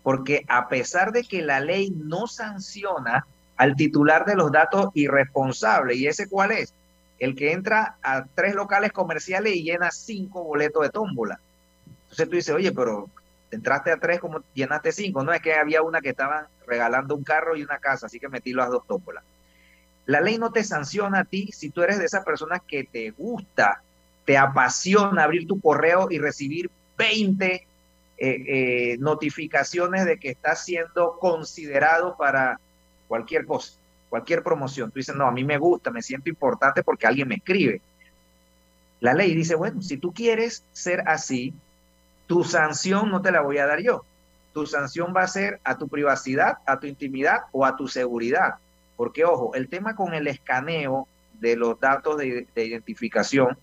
[0.04, 3.26] Porque a pesar de que la ley no sanciona
[3.58, 6.74] al titular de los datos irresponsable, ¿y ese cuál es?
[7.20, 11.40] El que entra a tres locales comerciales y llena cinco boletos de tómbola.
[12.04, 13.10] Entonces tú dices, oye, pero
[13.52, 15.24] entraste a tres, como llenaste cinco?
[15.24, 18.30] No, es que había una que estaban regalando un carro y una casa, así que
[18.30, 19.24] metí las dos tómbolas.
[20.06, 23.12] La ley no te sanciona a ti si tú eres de esas personas que te
[23.12, 23.84] gusta,
[24.26, 27.68] te apasiona abrir tu correo y recibir 20
[28.18, 32.60] eh, notificaciones de que está siendo considerado para
[33.08, 33.74] cualquier cosa,
[34.10, 34.92] cualquier promoción.
[34.92, 37.82] Tú dices, no, a mí me gusta, me siento importante porque alguien me escribe.
[39.00, 41.54] La ley dice, bueno, si tú quieres ser así,
[42.28, 44.04] tu sanción no te la voy a dar yo.
[44.54, 48.56] Tu sanción va a ser a tu privacidad, a tu intimidad o a tu seguridad.
[48.98, 51.08] Porque, ojo, el tema con el escaneo
[51.40, 53.58] de los datos de, identificación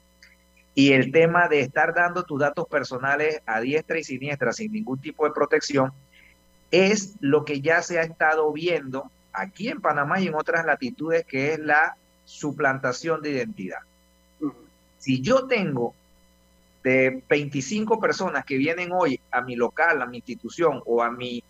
[0.76, 5.00] y el tema de estar dando tus datos personales a diestra y siniestra sin ningún
[5.00, 5.90] tipo de protección
[6.70, 11.24] es lo que ya se ha estado viendo aquí en Panamá y en otras latitudes,
[11.24, 13.78] que es la suplantación de identidad.
[14.98, 15.94] Si yo tengo
[16.84, 21.42] de 25 personas que vienen hoy a mi local, a mi institución o a mi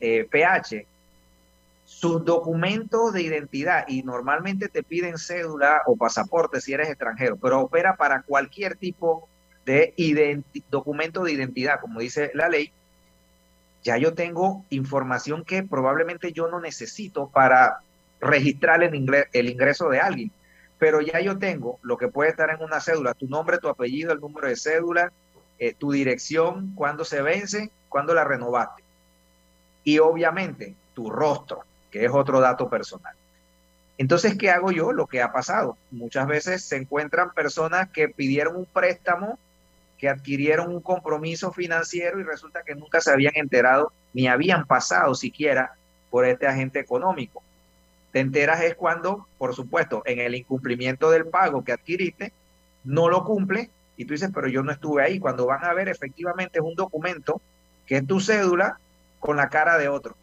[0.00, 0.86] PH, eh,
[1.84, 7.60] sus documentos de identidad y normalmente te piden cédula o pasaporte si eres extranjero, pero
[7.60, 9.28] opera para cualquier tipo
[9.64, 9.94] de
[10.70, 12.72] documento de identidad, como dice la ley,
[13.82, 17.78] ya yo tengo información que probablemente yo no necesito para
[18.20, 20.32] registrar el, ingreso de alguien,
[20.78, 24.12] pero ya yo tengo lo que puede estar en una cédula, tu nombre, tu apellido,
[24.12, 25.12] el número de cédula,
[25.58, 28.82] eh, tu dirección, cuándo se vence, cuándo la renovaste.
[29.84, 33.14] Y obviamente tu rostro, que es otro dato personal.
[33.98, 34.90] Entonces, ¿qué hago yo?
[34.90, 35.78] Lo que ha pasado.
[35.92, 39.38] Muchas veces se encuentran personas que pidieron un préstamo
[39.96, 45.14] que adquirieron un compromiso financiero y resulta que nunca se habían enterado ni habían pasado
[45.14, 45.74] siquiera
[46.10, 47.44] por este agente económico.
[48.10, 52.32] Te enteras es cuando, por supuesto, en el incumplimiento del pago que adquiriste,
[52.82, 55.20] no lo cumple y tú dices, pero yo no estuve ahí.
[55.20, 57.40] Cuando van a ver, efectivamente es un documento
[57.86, 58.80] que es tu cédula
[59.20, 60.16] con la cara de otro.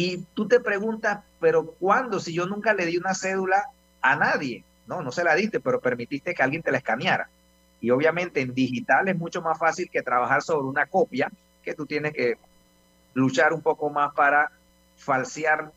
[0.00, 2.20] Y tú te preguntas, pero ¿cuándo?
[2.20, 3.66] Si yo nunca le di una cédula
[4.00, 4.64] a nadie.
[4.86, 7.28] No, no se la diste, pero permitiste que alguien te la escaneara.
[7.82, 11.30] Y obviamente en digital es mucho más fácil que trabajar sobre una copia,
[11.62, 12.38] que tú tienes que
[13.12, 14.50] luchar un poco más para
[14.96, 15.70] falsear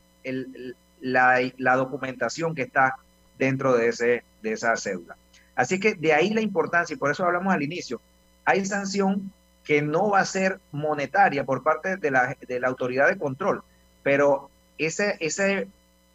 [1.02, 2.96] la, documentación que está
[3.38, 5.18] dentro de, ese, de esa cédula.
[5.54, 8.00] Así que de ahí la importancia, y por eso hablamos al inicio,
[8.46, 9.34] hay sanción
[9.66, 13.64] que no va a ser monetaria por parte de la, de la autoridad de control,
[14.04, 15.68] pero ese, ese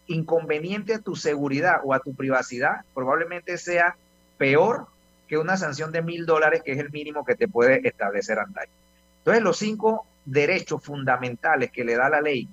[0.06, 3.96] inconveniente a tu seguridad o a tu privacidad probablemente sea
[4.38, 4.86] peor
[5.26, 8.68] que una sanción de mil dólares, que es el mínimo que te puede establecer Anday.
[9.18, 12.48] Entonces, los cinco derechos fundamentales que le da la ley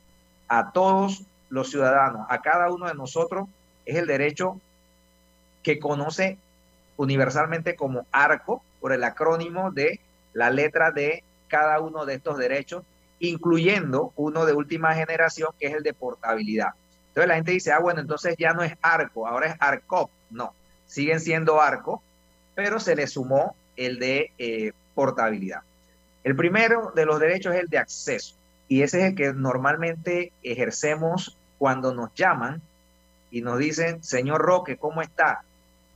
[0.47, 3.47] a todos los ciudadanos, a cada uno de nosotros,
[3.85, 4.59] es el derecho
[5.63, 6.37] que conoce
[6.97, 9.99] universalmente como ARCO, por el acrónimo de
[10.33, 12.83] la letra de cada uno de estos derechos,
[13.19, 16.69] incluyendo uno de última generación, que es el de portabilidad.
[17.09, 20.11] Entonces la gente dice, ah, bueno, entonces ya no es ARCO, ahora es ARCOP.
[20.31, 20.53] No,
[20.85, 22.03] siguen siendo ARCO,
[22.55, 25.61] pero se le sumó el de eh, portabilidad.
[26.23, 28.35] El primero de los derechos es el de acceso
[28.67, 32.61] y ese es el que normalmente ejercemos cuando nos llaman
[33.31, 35.43] y nos dicen, señor Roque, ¿cómo está?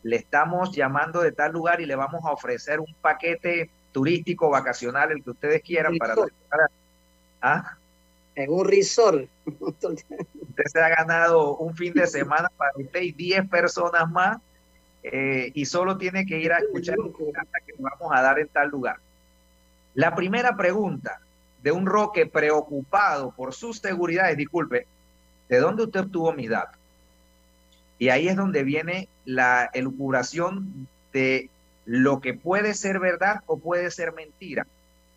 [0.03, 5.11] Le estamos llamando de tal lugar y le vamos a ofrecer un paquete turístico, vacacional,
[5.11, 6.15] el que ustedes quieran para...
[7.41, 7.77] ¿Ah?
[8.35, 9.27] En un resort.
[9.45, 14.37] usted se ha ganado un fin de semana para usted y 10 personas más
[15.03, 16.97] eh, y solo tiene que ir a escuchar
[17.65, 18.97] que vamos a dar en tal lugar.
[19.93, 21.19] La primera pregunta
[21.63, 24.87] de un Roque preocupado por su seguridad es, disculpe,
[25.47, 26.77] ¿de dónde usted obtuvo mis datos?
[27.97, 31.49] Y ahí es donde viene la elucubración de
[31.85, 34.65] lo que puede ser verdad o puede ser mentira.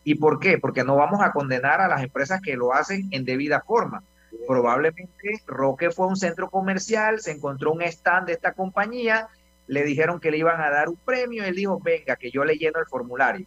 [0.05, 0.59] ¿Y por qué?
[0.59, 4.03] Porque no vamos a condenar a las empresas que lo hacen en debida forma.
[4.47, 9.29] Probablemente Roque fue a un centro comercial, se encontró un stand de esta compañía
[9.67, 12.57] le dijeron que le iban a dar un premio, él dijo, venga, que yo le
[12.57, 13.47] lleno el formulario.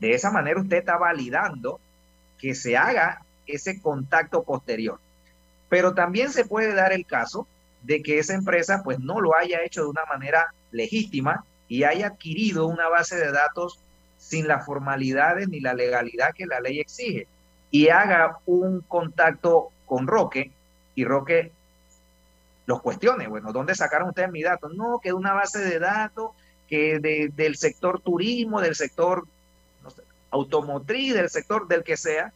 [0.00, 1.80] De esa manera usted está validando
[2.38, 4.98] que se haga ese contacto posterior.
[5.68, 7.46] Pero también se puede dar el caso
[7.82, 12.08] de que esa empresa pues no lo haya hecho de una manera legítima y haya
[12.08, 13.80] adquirido una base de datos
[14.26, 17.28] sin las formalidades ni la legalidad que la ley exige
[17.70, 20.50] y haga un contacto con Roque
[20.96, 21.52] y Roque
[22.66, 23.28] los cuestiones.
[23.28, 24.74] Bueno, ¿dónde sacaron ustedes mi datos?
[24.74, 26.32] No, que una base de datos
[26.68, 26.98] que
[27.32, 29.24] del sector turismo, del sector
[30.32, 32.32] automotriz, del sector del que sea,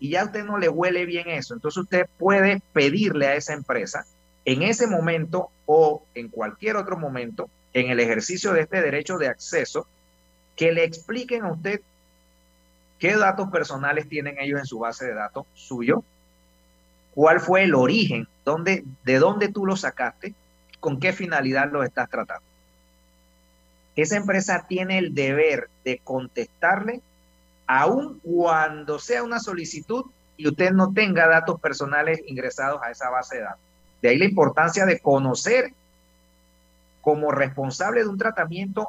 [0.00, 1.52] y ya a usted no le huele bien eso.
[1.52, 4.06] Entonces usted puede pedirle a esa empresa
[4.46, 9.28] en ese momento o en cualquier otro momento, en el ejercicio de este derecho de
[9.28, 9.86] acceso,
[10.56, 11.80] que le expliquen a usted
[12.98, 16.04] qué datos personales tienen ellos en su base de datos suyo,
[17.14, 20.34] cuál fue el origen, dónde, de dónde tú lo sacaste,
[20.80, 22.44] con qué finalidad lo estás tratando.
[23.96, 27.00] Esa empresa tiene el deber de contestarle
[27.66, 30.04] aun cuando sea una solicitud
[30.36, 33.60] y usted no tenga datos personales ingresados a esa base de datos.
[34.02, 35.72] De ahí la importancia de conocer
[37.00, 38.88] como responsable de un tratamiento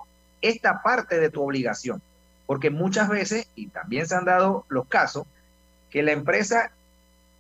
[0.50, 2.02] esta parte de tu obligación.
[2.46, 5.26] Porque muchas veces, y también se han dado los casos,
[5.90, 6.72] que la empresa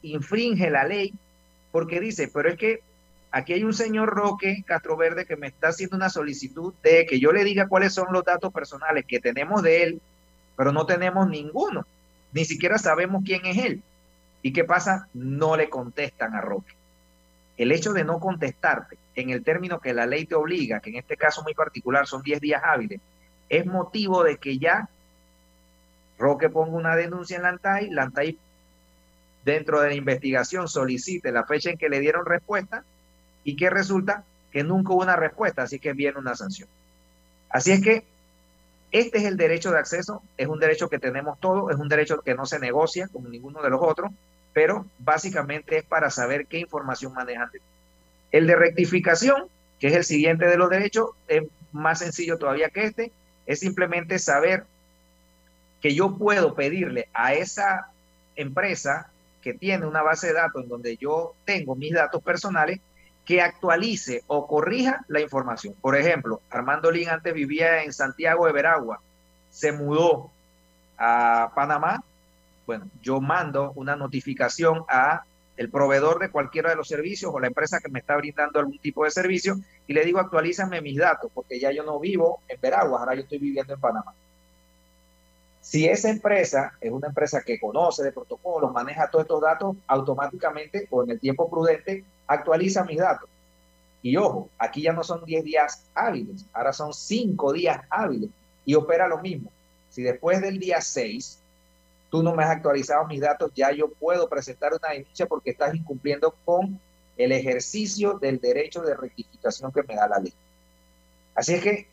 [0.01, 1.13] infringe la ley
[1.71, 2.81] porque dice, pero es que
[3.31, 7.19] aquí hay un señor Roque Castro Verde que me está haciendo una solicitud de que
[7.19, 10.01] yo le diga cuáles son los datos personales que tenemos de él,
[10.55, 11.85] pero no tenemos ninguno.
[12.31, 13.83] Ni siquiera sabemos quién es él.
[14.41, 15.09] ¿Y qué pasa?
[15.13, 16.73] No le contestan a Roque.
[17.57, 20.97] El hecho de no contestarte en el término que la ley te obliga, que en
[20.97, 22.99] este caso muy particular son 10 días hábiles,
[23.49, 24.89] es motivo de que ya
[26.18, 28.38] Roque ponga una denuncia en la ANTAI, la ANTAI
[29.43, 32.84] dentro de la investigación solicite la fecha en que le dieron respuesta
[33.43, 36.70] y que resulta que nunca hubo una respuesta, así que viene una sanción.
[37.49, 38.03] Así es que
[38.91, 42.22] este es el derecho de acceso, es un derecho que tenemos todos, es un derecho
[42.22, 44.11] que no se negocia como ninguno de los otros,
[44.53, 47.49] pero básicamente es para saber qué información manejan.
[48.36, 49.47] El de rectificación,
[49.79, 53.13] que es el siguiente de los derechos, es más sencillo todavía que este,
[53.45, 54.65] es simplemente saber
[55.79, 57.91] que yo puedo pedirle a esa
[58.36, 59.09] empresa
[59.41, 62.81] que tiene una base de datos en donde yo tengo mis datos personales,
[63.25, 65.73] que actualice o corrija la información.
[65.79, 68.99] Por ejemplo, Armando Lin antes vivía en Santiago de Veragua,
[69.49, 70.29] se mudó
[70.97, 72.03] a Panamá.
[72.67, 75.23] Bueno, yo mando una notificación a
[75.57, 78.77] el proveedor de cualquiera de los servicios o la empresa que me está brindando algún
[78.79, 79.55] tipo de servicio
[79.87, 83.21] y le digo actualízame mis datos porque ya yo no vivo en Veragua, ahora yo
[83.21, 84.13] estoy viviendo en Panamá.
[85.61, 90.87] Si esa empresa es una empresa que conoce de protocolos, maneja todos estos datos, automáticamente
[90.91, 93.29] o en el tiempo prudente actualiza mis datos.
[94.03, 98.29] Y ojo, aquí ya no son 10 días hábiles, ahora son 5 días hábiles
[98.63, 99.51] y opera lo mismo.
[99.89, 101.39] Si después del día 6
[102.09, 105.73] tú no me has actualizado mis datos, ya yo puedo presentar una denuncia porque estás
[105.75, 106.79] incumpliendo con
[107.17, 110.33] el ejercicio del derecho de rectificación que me da la ley.
[111.33, 111.87] Así es que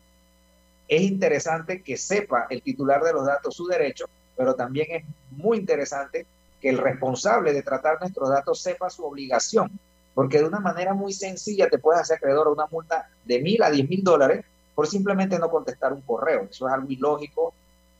[0.87, 4.05] es interesante que sepa el titular de los datos su derecho,
[4.35, 6.25] pero también es muy interesante
[6.61, 9.71] que el responsable de tratar nuestros datos sepa su obligación,
[10.13, 13.61] porque de una manera muy sencilla te puedes hacer acreedor a una multa de mil
[13.63, 14.45] a diez mil dólares
[14.75, 16.47] por simplemente no contestar un correo.
[16.49, 17.53] Eso es algo ilógico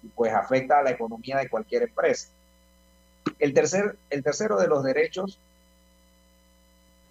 [0.03, 2.29] y pues afecta a la economía de cualquier empresa.
[3.39, 5.39] El, tercer, el tercero de los derechos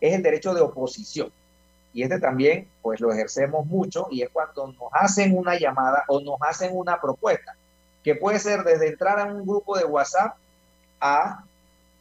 [0.00, 1.32] es el derecho de oposición
[1.94, 6.20] y este también pues lo ejercemos mucho y es cuando nos hacen una llamada o
[6.20, 7.54] nos hacen una propuesta,
[8.02, 10.36] que puede ser desde entrar a un grupo de WhatsApp
[11.00, 11.44] a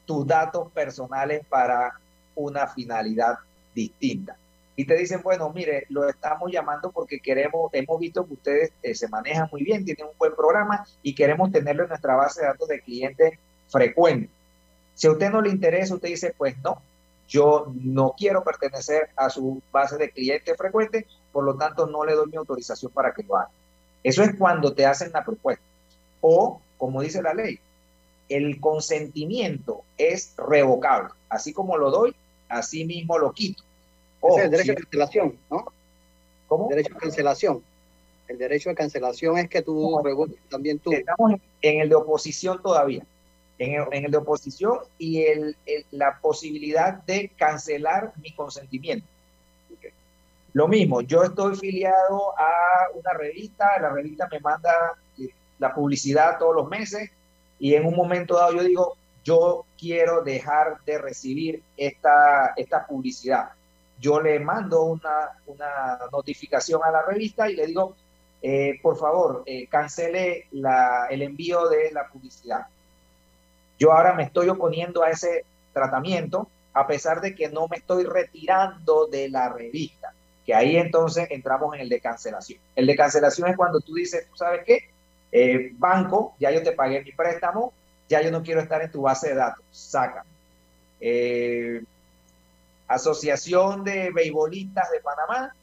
[0.06, 2.00] tus datos personales para
[2.36, 3.38] una finalidad
[3.76, 4.36] distinta.
[4.82, 8.96] Y te dicen, bueno, mire, lo estamos llamando porque queremos, hemos visto que ustedes eh,
[8.96, 12.48] se manejan muy bien, tienen un buen programa y queremos tenerlo en nuestra base de
[12.48, 14.32] datos de clientes frecuentes.
[14.96, 16.82] Si a usted no le interesa, usted dice, pues no,
[17.28, 22.16] yo no quiero pertenecer a su base de clientes frecuentes, por lo tanto no le
[22.16, 23.52] doy mi autorización para que lo haga.
[24.02, 25.64] Eso es cuando te hacen la propuesta.
[26.22, 27.60] O, como dice la ley,
[28.30, 31.12] el consentimiento es revocable.
[31.30, 32.16] Así como lo doy,
[32.50, 33.62] así mismo lo quito.
[34.24, 35.66] Es el derecho de cancelación, ¿no?
[36.48, 36.68] ¿Cómo?
[36.70, 37.64] derecho de cancelación.
[38.28, 40.02] El derecho de cancelación es que tú
[40.50, 40.92] también tú.
[40.92, 43.06] Estamos en el de oposición todavía
[43.62, 45.56] en el, de oposición y el,
[45.92, 49.06] la posibilidad de cancelar mi consentimiento.
[50.54, 54.72] Lo mismo, yo estoy filiado a una revista, la revista me manda
[55.18, 57.10] eh, la publicidad todos los meses
[57.60, 63.52] y en un momento dado yo digo, yo quiero dejar de recibir esta, esta publicidad.
[64.02, 65.30] Yo le mando una,
[66.12, 67.96] notificación a la revista y le digo,
[68.42, 72.66] eh, por favor, eh, cancele el envío de la publicidad.
[73.78, 78.04] Yo ahora me estoy oponiendo a ese tratamiento a pesar de que no me estoy
[78.04, 80.14] retirando de la revista,
[80.46, 82.60] que ahí entonces entramos en el de cancelación.
[82.76, 84.90] El de cancelación es cuando tú dices, tú sabes qué,
[85.32, 87.74] eh, banco, ya yo te pagué mi préstamo,
[88.10, 90.26] ya yo no quiero estar en tu base de datos, saca.
[92.94, 95.54] Asociación de Beisbolistas de Panamá,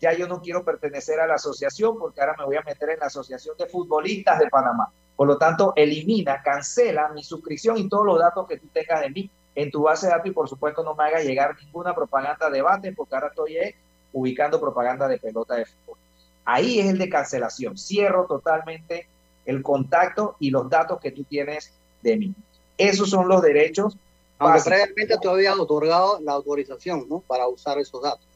[0.00, 3.00] ya yo no quiero pertenecer a la asociación porque ahora me voy a meter en
[3.00, 4.90] la Asociación de Futbolistas de Panamá.
[5.14, 9.10] Por lo tanto, elimina, cancela mi suscripción y todos los datos que tú tengas de
[9.10, 12.48] mí en tu base de datos y por supuesto no me haga llegar ninguna propaganda
[12.48, 13.74] de debate porque ahora estoy eh,
[14.12, 15.98] ubicando propaganda de pelota de fútbol.
[16.44, 17.76] Ahí es el de cancelación.
[17.76, 19.06] Cierro totalmente
[19.44, 21.72] el contacto y los datos que tú tienes
[22.02, 22.34] de mí.
[22.78, 23.96] Esos son los derechos.
[24.40, 27.20] Aunque previamente tú habías otorgado la autorización ¿no?
[27.20, 28.26] para usar esos datos.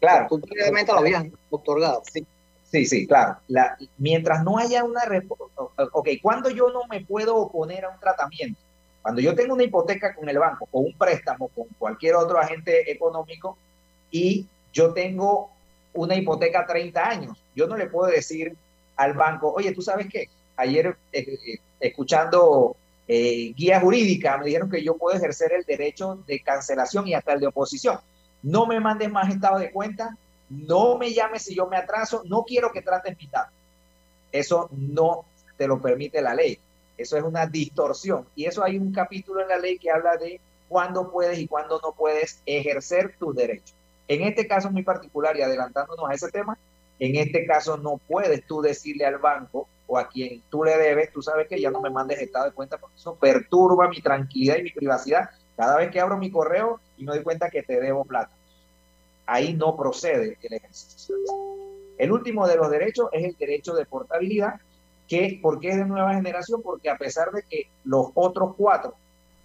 [0.00, 0.26] Claro.
[0.28, 2.02] tú previamente lo habías otorgado.
[2.10, 2.24] Sí,
[2.70, 3.38] Sí, sí, claro.
[3.48, 5.00] La, mientras no haya una...
[5.92, 8.60] Ok, cuando yo no me puedo oponer a un tratamiento,
[9.00, 12.90] cuando yo tengo una hipoteca con el banco o un préstamo con cualquier otro agente
[12.90, 13.56] económico
[14.10, 15.50] y yo tengo
[15.94, 18.54] una hipoteca a 30 años, yo no le puedo decir
[18.96, 20.28] al banco, oye, ¿tú sabes qué?
[20.56, 22.76] Ayer eh, eh, escuchando
[23.10, 27.32] eh, guía jurídica me dijeron que yo puedo ejercer el derecho de cancelación y hasta
[27.32, 27.98] el de oposición.
[28.42, 30.16] No me mandes más estado de cuenta,
[30.50, 33.28] no me llames si yo me atraso, no quiero que trates mi.
[34.30, 35.24] Eso no
[35.56, 36.58] te lo permite la ley.
[36.98, 38.26] Eso es una distorsión.
[38.36, 40.38] Y eso hay un capítulo en la ley que habla de
[40.68, 43.74] cuándo puedes y cuándo no puedes ejercer tus derechos.
[44.06, 46.58] En este caso muy particular y adelantándonos a ese tema,
[46.98, 51.12] en este caso no puedes tú decirle al banco o a quien tú le debes,
[51.12, 54.58] tú sabes que ya no me mandes estado de cuenta porque eso perturba mi tranquilidad
[54.58, 57.80] y mi privacidad cada vez que abro mi correo y me doy cuenta que te
[57.80, 58.30] debo plata
[59.28, 61.14] ahí no procede el ejercicio.
[61.98, 64.54] El último de los derechos es el derecho de portabilidad,
[65.06, 66.62] que ¿por qué es de nueva generación?
[66.62, 68.94] Porque a pesar de que los otros cuatro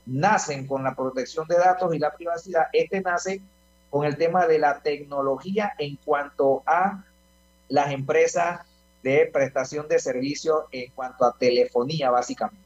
[0.05, 3.41] nacen con la protección de datos y la privacidad, este nace
[3.89, 7.03] con el tema de la tecnología en cuanto a
[7.67, 8.61] las empresas
[9.03, 12.63] de prestación de servicios en cuanto a telefonía, básicamente.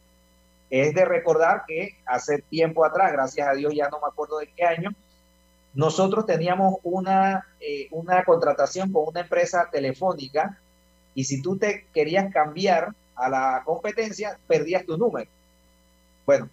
[0.69, 4.47] Es de recordar que hace tiempo atrás, gracias a Dios ya no me acuerdo de
[4.47, 4.91] qué año,
[5.73, 10.59] nosotros teníamos una, eh, una contratación con una empresa telefónica
[11.13, 15.29] y si tú te querías cambiar a la competencia, perdías tu número.
[16.25, 16.49] Bueno,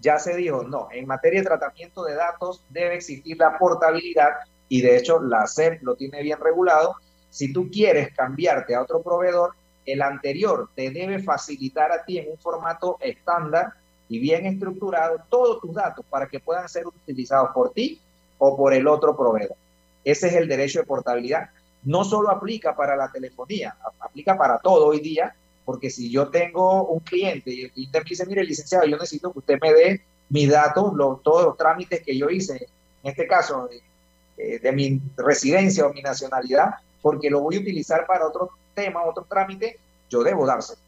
[0.00, 4.30] ya se dijo, no, en materia de tratamiento de datos debe existir la portabilidad
[4.68, 6.96] y de hecho la SEP lo tiene bien regulado.
[7.30, 9.54] Si tú quieres cambiarte a otro proveedor,
[9.84, 13.72] el anterior te debe facilitar a ti en un formato estándar
[14.08, 18.00] y bien estructurado todos tus datos para que puedan ser utilizados por ti
[18.38, 19.56] o por el otro proveedor.
[20.04, 21.50] Ese es el derecho de portabilidad.
[21.82, 26.84] No solo aplica para la telefonía, aplica para todo hoy día, porque si yo tengo
[26.84, 30.48] un cliente y el cliente dice, mire, licenciado, yo necesito que usted me dé mis
[30.48, 32.68] datos, todos los trámites que yo hice,
[33.02, 33.68] en este caso,
[34.36, 36.74] eh, de mi residencia o mi nacionalidad,
[37.06, 39.78] porque lo voy a utilizar para otro tema, otro trámite,
[40.10, 40.80] yo debo dárselo.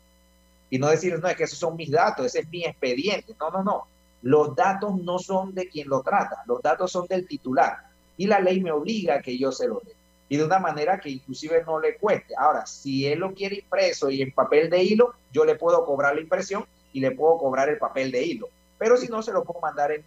[0.69, 3.37] Y no decir, no, es que esos son mis datos, ese es mi expediente.
[3.39, 3.87] No, no, no.
[4.23, 7.85] Los datos no son de quien lo trata, los datos son del titular
[8.17, 9.93] y la ley me obliga a que yo se lo dé.
[10.29, 12.35] Y de una manera que inclusive no le cueste.
[12.37, 16.17] Ahora, si él lo quiere impreso y en papel de hilo, yo le puedo cobrar
[16.17, 18.49] la impresión y le puedo cobrar el papel de hilo.
[18.77, 20.03] Pero si no, se lo puedo mandar en,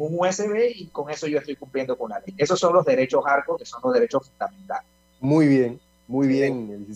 [0.00, 2.34] un USB y con eso yo estoy cumpliendo con la ley.
[2.36, 4.97] Esos son los derechos arcos, que son los derechos fundamentales.
[5.20, 6.86] Muy bien, muy bien,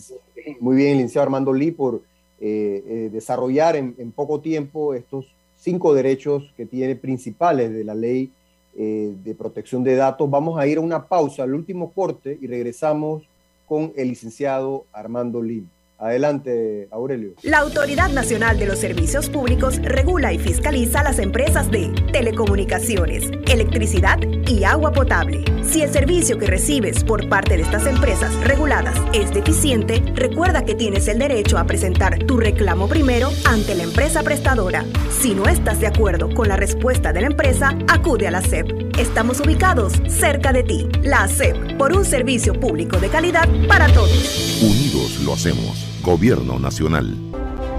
[0.59, 2.01] muy bien, licenciado Armando Lee, por
[2.39, 5.25] eh, eh, desarrollar en, en, poco tiempo estos
[5.57, 8.31] cinco derechos que tiene principales de la ley
[8.75, 10.27] eh, de protección de datos.
[10.29, 13.21] Vamos a ir a una pausa, al último corte, y regresamos
[13.67, 15.67] con el licenciado Armando Lim.
[15.99, 17.33] Adelante, Aurelio.
[17.43, 24.17] La Autoridad Nacional de los Servicios Públicos regula y fiscaliza las empresas de telecomunicaciones, electricidad
[24.47, 25.45] y agua potable.
[25.65, 30.75] Si el servicio que recibes por parte de estas empresas reguladas es deficiente, recuerda que
[30.75, 34.85] tienes el derecho a presentar tu reclamo primero ante la empresa prestadora.
[35.09, 38.97] Si no estás de acuerdo con la respuesta de la empresa, acude a la SEP.
[38.97, 40.87] Estamos ubicados cerca de ti.
[41.01, 44.61] La SEP, por un servicio público de calidad para todos.
[44.61, 45.87] Unidos lo hacemos.
[46.03, 47.32] Gobierno Nacional.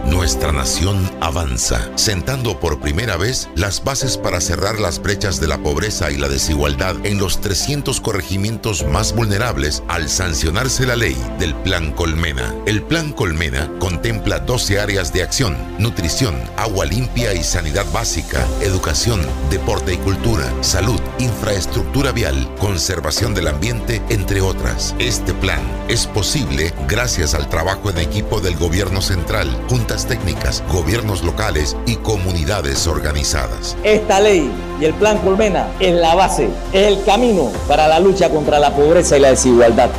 [0.06, 5.58] Nuestra nación avanza, sentando por primera vez las bases para cerrar las brechas de la
[5.58, 11.54] pobreza y la desigualdad en los 300 corregimientos más vulnerables al sancionarse la ley del
[11.54, 12.54] Plan Colmena.
[12.66, 19.22] El Plan Colmena contempla 12 áreas de acción, nutrición, agua limpia y sanidad básica, educación,
[19.50, 24.94] deporte y cultura, salud, infraestructura vial, conservación del ambiente, entre otras.
[24.98, 31.22] Este plan es posible gracias al trabajo en equipo del gobierno central, junto técnicas, gobiernos
[31.22, 33.76] locales y comunidades organizadas.
[33.84, 38.28] Esta ley y el Plan Colmena es la base, es el camino para la lucha
[38.28, 39.90] contra la pobreza y la desigualdad.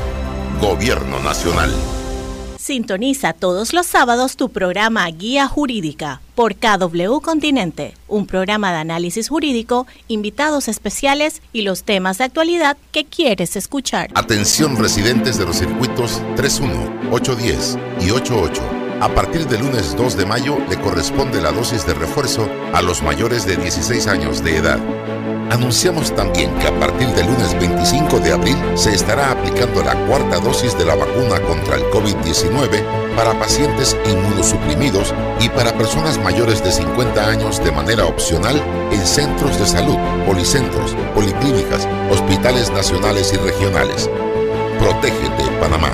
[0.60, 1.72] Gobierno Nacional.
[2.58, 9.30] Sintoniza todos los sábados tu programa Guía Jurídica por KW Continente, un programa de análisis
[9.30, 14.10] jurídico, invitados especiales y los temas de actualidad que quieres escuchar.
[14.16, 20.26] Atención residentes de los circuitos 31, 810 y 88 a partir del lunes 2 de
[20.26, 24.80] mayo le corresponde la dosis de refuerzo a los mayores de 16 años de edad.
[25.52, 30.39] Anunciamos también que a partir del lunes 25 de abril se estará aplicando la cuarta
[30.39, 36.72] dosis de la vacuna contra el COVID-19 para pacientes inmunosuprimidos y para personas mayores de
[36.72, 44.10] 50 años de manera opcional en centros de salud, policentros, policlínicas, hospitales nacionales y regionales.
[44.80, 45.91] Protégete, Panamá.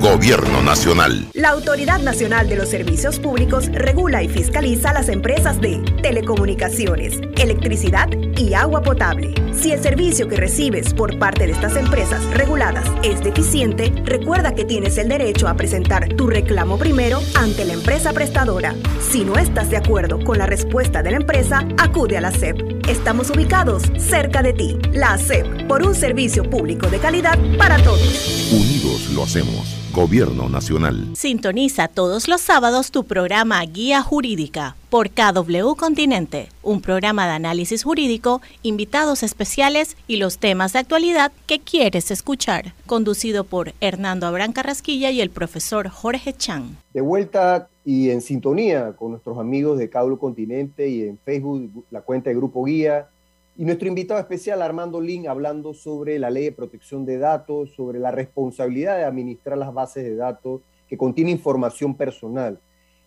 [0.00, 1.26] Gobierno Nacional.
[1.34, 8.08] La Autoridad Nacional de los Servicios Públicos regula y fiscaliza las empresas de telecomunicaciones, electricidad
[8.36, 9.34] y agua potable.
[9.52, 14.64] Si el servicio que recibes por parte de estas empresas reguladas es deficiente, recuerda que
[14.64, 18.76] tienes el derecho a presentar tu reclamo primero ante la empresa prestadora.
[19.00, 22.88] Si no estás de acuerdo con la respuesta de la empresa, acude a la SEP.
[22.88, 24.78] Estamos ubicados cerca de ti.
[24.92, 28.52] La SEP, por un servicio público de calidad para todos.
[28.52, 29.87] Unidos lo hacemos.
[29.92, 31.08] Gobierno Nacional.
[31.14, 37.84] Sintoniza todos los sábados tu programa Guía Jurídica por KW Continente, un programa de análisis
[37.84, 44.52] jurídico, invitados especiales y los temas de actualidad que quieres escuchar, conducido por Hernando Abrán
[44.52, 46.76] Carrasquilla y el profesor Jorge Chan.
[46.92, 52.02] De vuelta y en sintonía con nuestros amigos de KW Continente y en Facebook, la
[52.02, 53.08] cuenta de Grupo Guía
[53.58, 57.98] y nuestro invitado especial, Armando Lin, hablando sobre la ley de protección de datos, sobre
[57.98, 62.60] la responsabilidad de administrar las bases de datos que contiene información personal.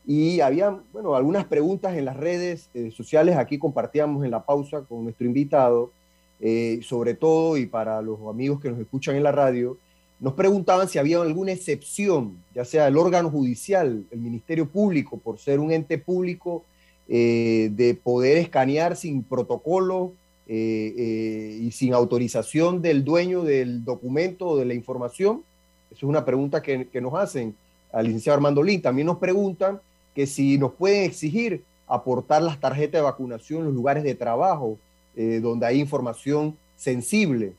[0.06, 4.82] Y había, bueno, algunas preguntas en las redes eh, sociales, aquí compartíamos en la pausa
[4.82, 5.94] con nuestro invitado,
[6.42, 9.78] eh, sobre todo y para los amigos que nos escuchan en la radio,
[10.20, 15.40] nos preguntaban si había alguna excepción, ya sea el órgano judicial, el Ministerio Público, por
[15.40, 16.66] ser un ente público,
[17.08, 20.14] eh, de poder escanear sin protocolo
[20.54, 25.44] eh, eh, y sin autorización del dueño del documento o de la información?
[25.90, 27.56] Esa es una pregunta que, nos hacen
[27.94, 28.82] al licenciado Armando Lin.
[28.82, 29.80] También nos preguntan
[30.14, 34.78] que si nos pueden exigir aportar las tarjetas de vacunación en los lugares de trabajo
[35.16, 37.54] eh, donde hay información sensible.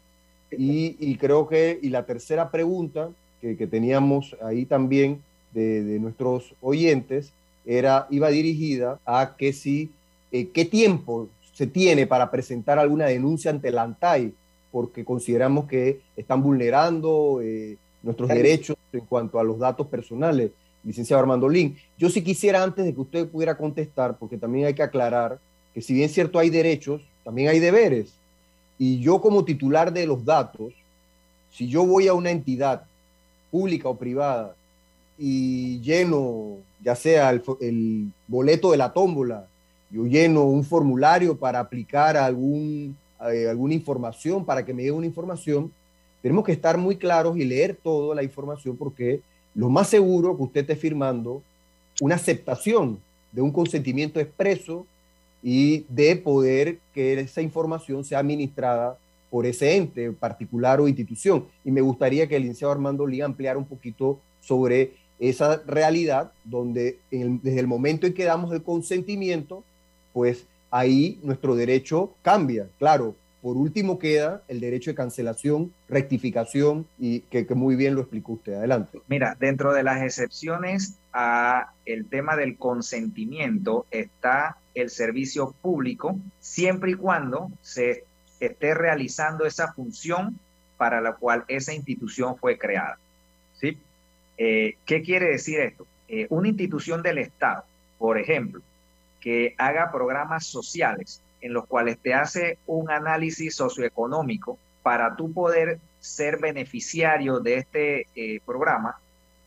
[0.51, 3.09] Y, creo que, y la tercera pregunta
[3.41, 5.23] que, teníamos ahí también
[5.55, 7.33] de, nuestros oyentes
[7.65, 9.91] era, iba dirigida a que si,
[10.31, 14.33] qué tiempo se tiene para presentar alguna denuncia ante la ANTAI,
[14.71, 20.51] porque consideramos que están vulnerando eh, nuestros derechos en cuanto a los datos personales.
[20.83, 24.75] Licenciado Armando Lin, yo sí quisiera antes de que usted pudiera contestar, porque también hay
[24.75, 25.39] que aclarar
[25.75, 28.15] que si bien es cierto hay derechos, también hay deberes.
[28.79, 30.73] Y yo como titular de los datos,
[31.53, 32.85] si yo voy a una entidad
[33.51, 34.57] pública o privada
[35.19, 39.47] y lleno ya sea el, el boleto de la tómbola
[39.93, 42.97] yo lleno un formulario para aplicar algún,
[43.31, 45.71] eh, alguna información, para que me llegue una información,
[46.23, 49.21] tenemos que estar muy claros y leer toda la información porque
[49.55, 51.43] lo más seguro que usted esté firmando
[52.01, 52.99] una aceptación
[53.33, 54.87] de un consentimiento expreso
[55.43, 58.97] y de poder que esa información sea administrada
[59.31, 61.47] por ese ente particular o institución.
[61.65, 66.99] Y me gustaría que el licenciado Armando Liga ampliara un poquito sobre esa realidad donde
[67.11, 69.65] desde el momento en que damos el consentimiento,
[70.13, 72.69] pues ahí nuestro derecho cambia.
[72.79, 78.35] Claro, por último queda el derecho de cancelación, rectificación y que, muy bien lo explicó
[78.35, 78.55] usted.
[78.55, 79.01] Adelante.
[79.09, 86.93] Mira, dentro de las excepciones a el tema del consentimiento está el servicio público, siempre
[86.93, 88.05] y cuando se
[88.39, 90.39] esté realizando esa función
[90.77, 92.99] para la cual esa institución fue creada.
[93.61, 93.77] ¿sí?
[94.39, 95.87] Eh, ¿Qué quiere decir esto?
[96.09, 97.65] Eh, una institución del Estado,
[97.99, 98.63] por ejemplo,
[99.23, 105.79] que haga programas sociales en los cuales te hace un análisis socioeconómico para tú poder
[106.01, 108.99] ser beneficiario de este eh, programa,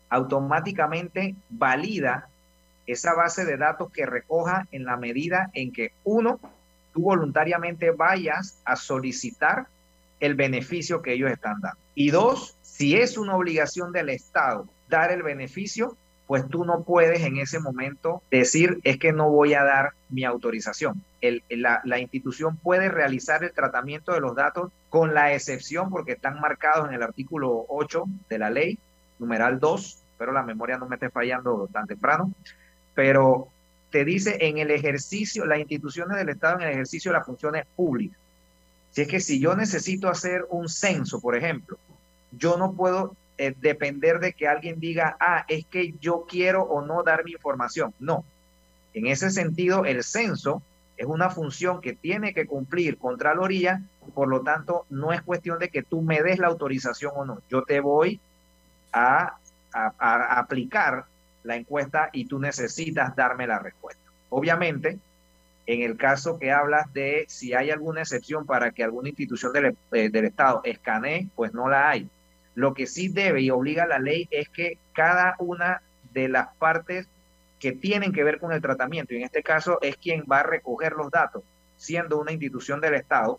[0.08, 2.28] automáticamente valida
[2.86, 6.40] esa base de datos que recoja en la medida en que uno,
[6.94, 9.66] tú voluntariamente vayas a solicitar
[10.20, 11.78] el beneficio que ellos están dando.
[11.94, 15.96] Y dos, si es una obligación del Estado dar el beneficio,
[16.26, 20.24] pues tú no puedes en ese momento decir es que no voy a dar mi
[20.24, 21.02] autorización.
[21.20, 26.88] la, institución puede realizar el tratamiento de los datos con la excepción porque están marcados
[26.88, 28.78] en el artículo 8 de la ley,
[29.18, 32.32] numeral 2, pero la memoria no me esté fallando tan temprano,
[32.94, 33.48] pero
[33.90, 37.66] te dice en el ejercicio, las instituciones del Estado en el ejercicio de las funciones
[37.76, 38.18] públicas.
[38.90, 41.78] Si es que si yo necesito hacer un censo, por ejemplo,
[42.32, 46.80] yo no puedo eh, depender de que alguien diga, ah, es que yo quiero o
[46.80, 47.92] no dar mi información.
[47.98, 48.24] No.
[48.94, 50.62] En ese sentido, el censo
[50.96, 53.82] es una función que tiene que cumplir Contraloría,
[54.14, 57.42] por lo tanto, no es cuestión de que tú me des la autorización o no.
[57.50, 58.20] Yo te voy
[58.92, 59.36] a,
[59.72, 61.04] aplicar
[61.42, 64.00] la encuesta y tú necesitas darme la respuesta.
[64.30, 64.98] Obviamente,
[65.66, 69.76] en el caso que hablas de si hay alguna excepción para que alguna institución del,
[69.92, 72.08] eh, del Estado escanee, pues no la hay.
[72.56, 75.82] Lo que sí debe y obliga la ley es que cada una
[76.12, 77.06] de las partes
[77.60, 80.42] que tienen que ver con el tratamiento, y en este caso es quien va a
[80.42, 81.44] recoger los datos,
[81.76, 83.38] siendo una institución del Estado,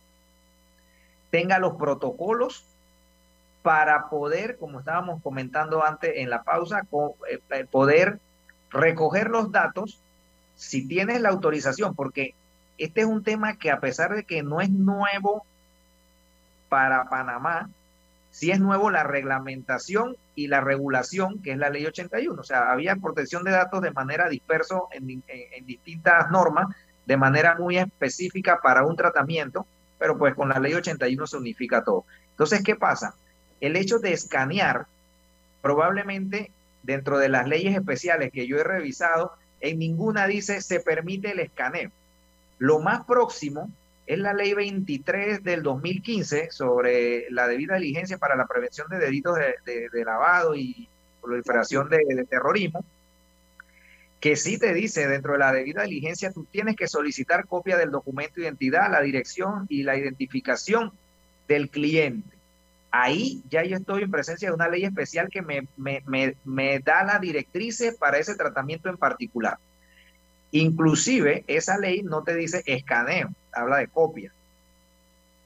[1.31, 2.63] tenga los protocolos
[3.63, 6.83] para poder, como estábamos comentando antes en la pausa,
[7.29, 8.19] eh, poder
[8.69, 9.99] recoger los datos
[10.55, 12.35] si tienes la autorización, porque
[12.77, 15.43] este es un tema que a pesar de que no es nuevo
[16.69, 17.69] para Panamá,
[18.37, 22.39] sí es nuevo la reglamentación y la regulación, que es la ley 81.
[22.39, 26.67] O sea, había protección de datos de manera disperso en, en distintas normas,
[27.07, 29.65] de manera muy específica para un tratamiento,
[29.97, 32.05] pero pues con la ley 81 se unifica todo.
[32.29, 33.15] Entonces, ¿qué pasa?
[33.59, 34.85] El hecho de escanear,
[35.63, 36.51] probablemente
[36.83, 41.39] dentro de las leyes especiales que yo he revisado, en ninguna dice se permite el
[41.39, 41.89] escaneo.
[42.59, 43.71] Lo más próximo
[44.07, 49.37] es la ley 23 del 2015 sobre la debida diligencia para la prevención de delitos
[49.37, 50.87] de, lavado y
[51.21, 52.85] proliferación de, de, terrorismo,
[54.21, 57.91] que sí te dice dentro de la debida diligencia tú tienes que solicitar copia del
[57.91, 60.93] documento de identidad, la dirección y la identificación
[61.49, 62.37] del cliente.
[62.91, 66.79] Ahí ya yo estoy en presencia de una ley especial que me, me, me, me
[66.79, 69.57] da la directrices para ese tratamiento en particular.
[70.51, 74.31] Inclusive esa ley no te dice escaneo, habla de copia.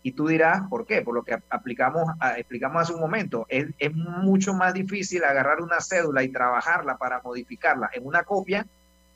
[0.03, 1.01] Y tú dirás, ¿por qué?
[1.01, 2.05] Por lo que aplicamos,
[2.35, 3.45] explicamos hace un momento.
[3.49, 8.65] Es, es mucho más difícil agarrar una cédula y trabajarla para modificarla en una copia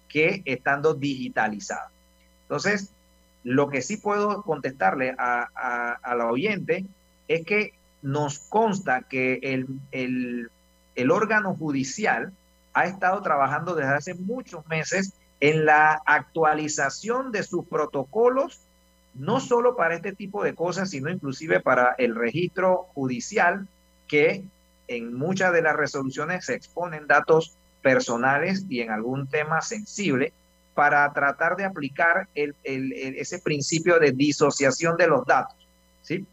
[0.08, 1.89] que estando digitalizada.
[2.43, 2.91] Entonces,
[3.43, 6.86] lo que sí puedo contestarle a, a, la oyente
[7.28, 10.50] es que nos consta que el, el,
[10.96, 12.32] el órgano judicial
[12.74, 18.62] ha estado trabajando desde hace muchos meses en la actualización de sus protocolos,
[19.16, 23.68] no solo para este tipo de cosas, sino inclusive para el registro judicial,
[24.07, 24.43] que
[24.88, 30.34] en muchas de las resoluciones se exponen datos personales y en algún tema sensible,
[30.74, 35.55] para tratar de aplicar el, el, ese principio de disociación de los datos.
[36.01, 36.26] ¿sí?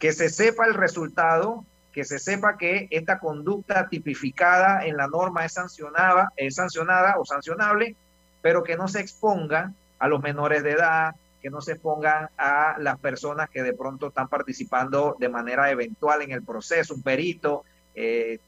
[0.00, 5.44] Que se sepa el resultado, que se sepa que esta conducta tipificada en la norma
[5.44, 7.94] es sancionada, es sancionada o sancionable
[8.44, 11.14] pero que no se expongan a los menores de edad,
[11.44, 16.22] que no se expongan a las personas que de pronto están participando de manera eventual
[16.22, 18.38] en el proceso, un perito, eh,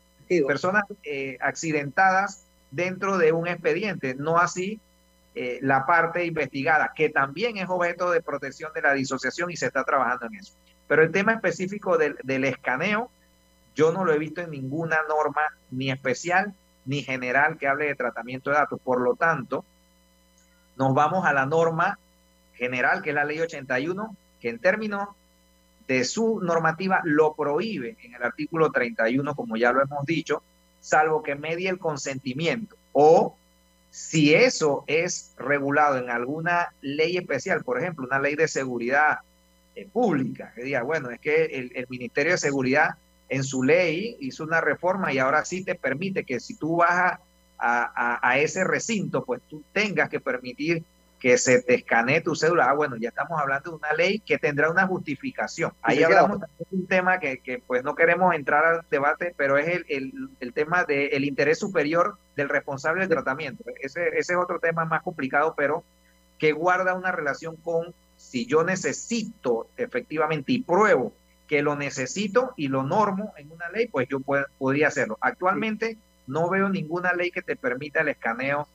[0.46, 4.80] personas eh, accidentadas dentro de un expediente, no así
[5.34, 9.66] eh, la parte investigada, que también es objeto de protección de la disociación y se
[9.66, 10.54] está trabajando en eso.
[10.88, 13.10] Pero el tema específico del, del escaneo,
[13.74, 16.54] yo no lo he visto en ninguna norma ni especial
[16.86, 18.80] ni general que hable de tratamiento de datos.
[18.82, 19.66] Por lo tanto,
[20.78, 21.98] nos vamos a la norma
[22.56, 25.08] general, que es la ley 81, que en términos
[25.86, 30.42] de su normativa lo prohíbe en el artículo 31, como ya lo hemos dicho,
[30.80, 32.76] salvo que medie el consentimiento.
[32.92, 33.36] O
[33.90, 39.20] si eso es regulado en alguna ley especial, por ejemplo, una ley de seguridad
[39.74, 42.96] eh, pública, que diga, bueno, es que el, Ministerio de Seguridad
[43.28, 46.90] en su ley hizo una reforma y ahora sí te permite que si tú vas
[46.90, 47.20] a
[47.58, 50.82] a, a, ese recinto, pues tú tengas que permitir
[51.26, 52.70] que se te escanee tu cédula.
[52.70, 55.72] Ah, bueno, ya estamos hablando de una ley que tendrá una justificación.
[55.82, 59.66] Ahí hablamos de un tema que, que, pues no queremos entrar al debate, pero es
[59.66, 63.64] el, el, el tema del interés superior del responsable del tratamiento.
[63.80, 65.82] Ese, ese es otro tema más complicado, pero
[66.38, 71.12] que guarda una relación con si yo necesito efectivamente y pruebo
[71.48, 75.18] que lo necesito y lo normo en una ley, pues yo puedo, podría hacerlo.
[75.20, 75.98] Actualmente
[76.28, 78.68] no veo ninguna ley que te permita el escaneo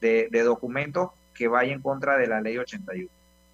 [0.00, 3.08] de, de documentos que vaya en contra de la ley 81.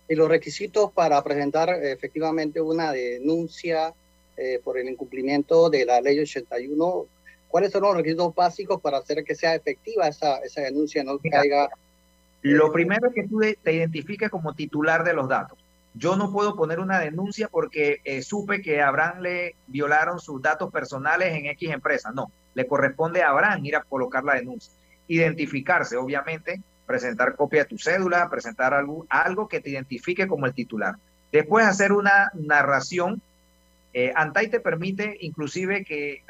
[0.08, 3.92] Y los requisitos para presentar efectivamente una denuncia
[4.36, 7.06] eh, por el incumplimiento de la ley 81,
[7.48, 11.40] ¿cuáles son los requisitos básicos para hacer que sea efectiva esa, esa denuncia, no Mira,
[11.40, 11.68] caiga...
[12.42, 15.58] Lo primero es que tú te identifiques como titular de los datos.
[15.94, 20.42] Yo no puedo poner una denuncia porque eh, supe que a Abraham le violaron sus
[20.42, 22.10] datos personales en X empresa.
[22.12, 24.72] No, le corresponde a Abraham ir a colocar la denuncia.
[25.06, 30.96] Identificarse, obviamente, presentar copia de tu cédula, presentar algo, que te identifique como el titular.
[31.32, 33.20] Después hacer una narración.
[33.92, 36.24] Eh, Antai te permite inclusive que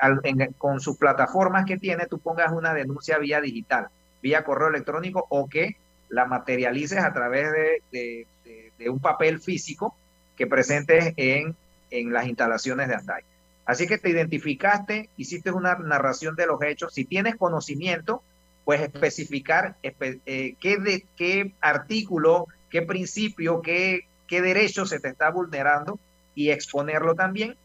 [0.58, 3.88] con sus plataformas que tiene tú pongas una denuncia vía digital,
[4.22, 5.76] vía correo electrónico o que
[6.10, 7.50] la materialices a través
[7.90, 8.26] de,
[8.86, 9.96] un papel físico
[10.36, 11.56] que presentes en,
[11.90, 13.22] en las instalaciones de Antai.
[13.66, 16.92] Así que te identificaste, hiciste una narración de los hechos.
[16.92, 18.22] Si tienes conocimiento,
[18.64, 25.30] pues especificar eh, qué, de, qué artículo, qué principio, qué, qué derecho se te está
[25.30, 25.98] vulnerando
[26.34, 27.56] y exponerlo también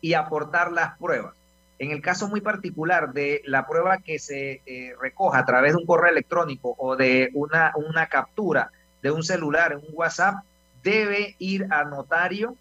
[0.00, 1.34] y aportar las pruebas.
[1.78, 5.78] En el caso muy particular de la prueba que se eh, recoja a través de
[5.78, 8.70] un correo electrónico o de una, una captura
[9.02, 10.44] de un celular en un WhatsApp,
[10.84, 12.56] debe ir a notario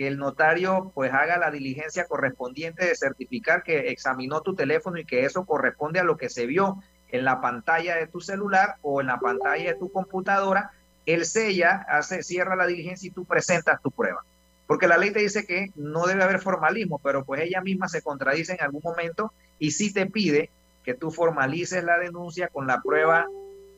[0.00, 5.04] que el notario pues haga la diligencia correspondiente de certificar que examinó tu teléfono y
[5.04, 9.02] que eso corresponde a lo que se vio en la pantalla de tu celular o
[9.02, 10.70] en la pantalla de tu computadora,
[11.04, 14.24] él sella, hace, cierra la diligencia y tú presentas tu prueba.
[14.66, 18.00] Porque la ley te dice que no debe haber formalismo, pero pues ella misma se
[18.00, 20.48] contradice en algún momento y sí te pide
[20.82, 23.26] que tú formalices la denuncia con la prueba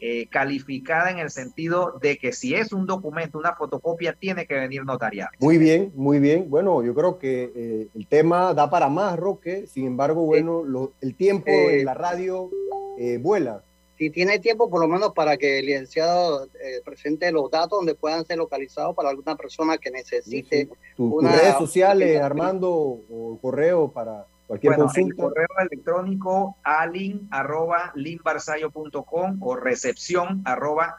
[0.04, 4.54] eh, calificada en el sentido de que si es un documento, una fotocopia, tiene que
[4.54, 5.30] venir notariada.
[5.38, 6.50] Muy bien, muy bien.
[6.50, 9.68] Bueno, yo creo que eh, el tema da para más, Roque.
[9.68, 10.64] Sin embargo, bueno,
[11.00, 12.50] el tiempo en la radio
[12.98, 13.62] eh, vuela.
[13.96, 16.48] Si tiene tiempo, por lo menos para que el licenciado
[16.84, 20.68] presente los datos donde puedan ser localizados para alguna persona que necesite.
[20.96, 27.92] tus redes sociales, Armando, o correo para Cualquier bueno, El correo electrónico alin arroba
[29.40, 30.96] o recepción arroba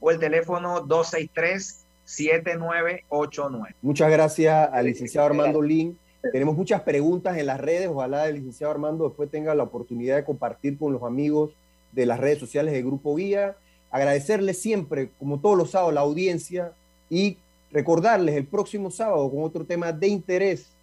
[0.00, 3.76] o el teléfono 263 7989.
[3.80, 5.98] Muchas gracias al licenciado Armando Lin.
[6.32, 7.88] Tenemos muchas preguntas en las redes.
[7.88, 11.54] Ojalá el licenciado Armando después tenga la oportunidad de compartir con los amigos
[11.92, 13.56] de las redes sociales del Grupo Guía.
[13.90, 16.72] Agradecerles siempre, como todos los sábados, la audiencia
[17.08, 17.38] y
[17.70, 20.73] recordarles el próximo sábado con otro tema de interés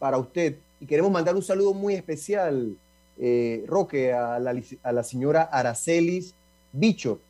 [0.00, 0.56] para usted.
[0.80, 2.74] Y queremos mandar un saludo muy especial,
[3.18, 6.34] eh, Roque, a la, a la, señora Aracelis
[6.72, 7.20] Bicho.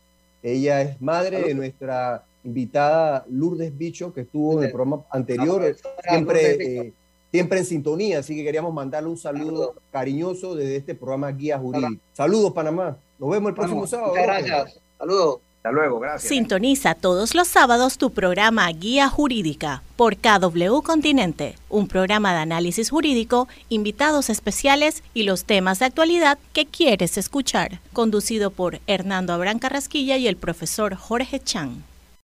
[0.43, 5.77] Ella es madre de nuestra invitada Lourdes Bicho, que estuvo en el programa anterior,
[6.09, 6.93] siempre, eh,
[7.31, 8.21] siempre en sintonía.
[8.21, 12.01] Así que queríamos mandarle un saludo cariñoso desde este programa Guía Jurídica.
[12.15, 12.97] Saludos, Panamá.
[13.19, 14.11] Nos vemos el próximo sábado.
[14.11, 14.81] Muchas gracias.
[14.97, 15.41] Saludos.
[15.61, 16.31] Hasta luego, gracias.
[16.31, 22.89] Sintoniza todos los sábados tu programa Guía Jurídica por KW Continente, un programa de análisis
[22.89, 29.59] jurídico, invitados especiales y los temas de actualidad que quieres escuchar, conducido por Hernando Abrán
[29.59, 31.83] Carrasquilla y el profesor Jorge Chang.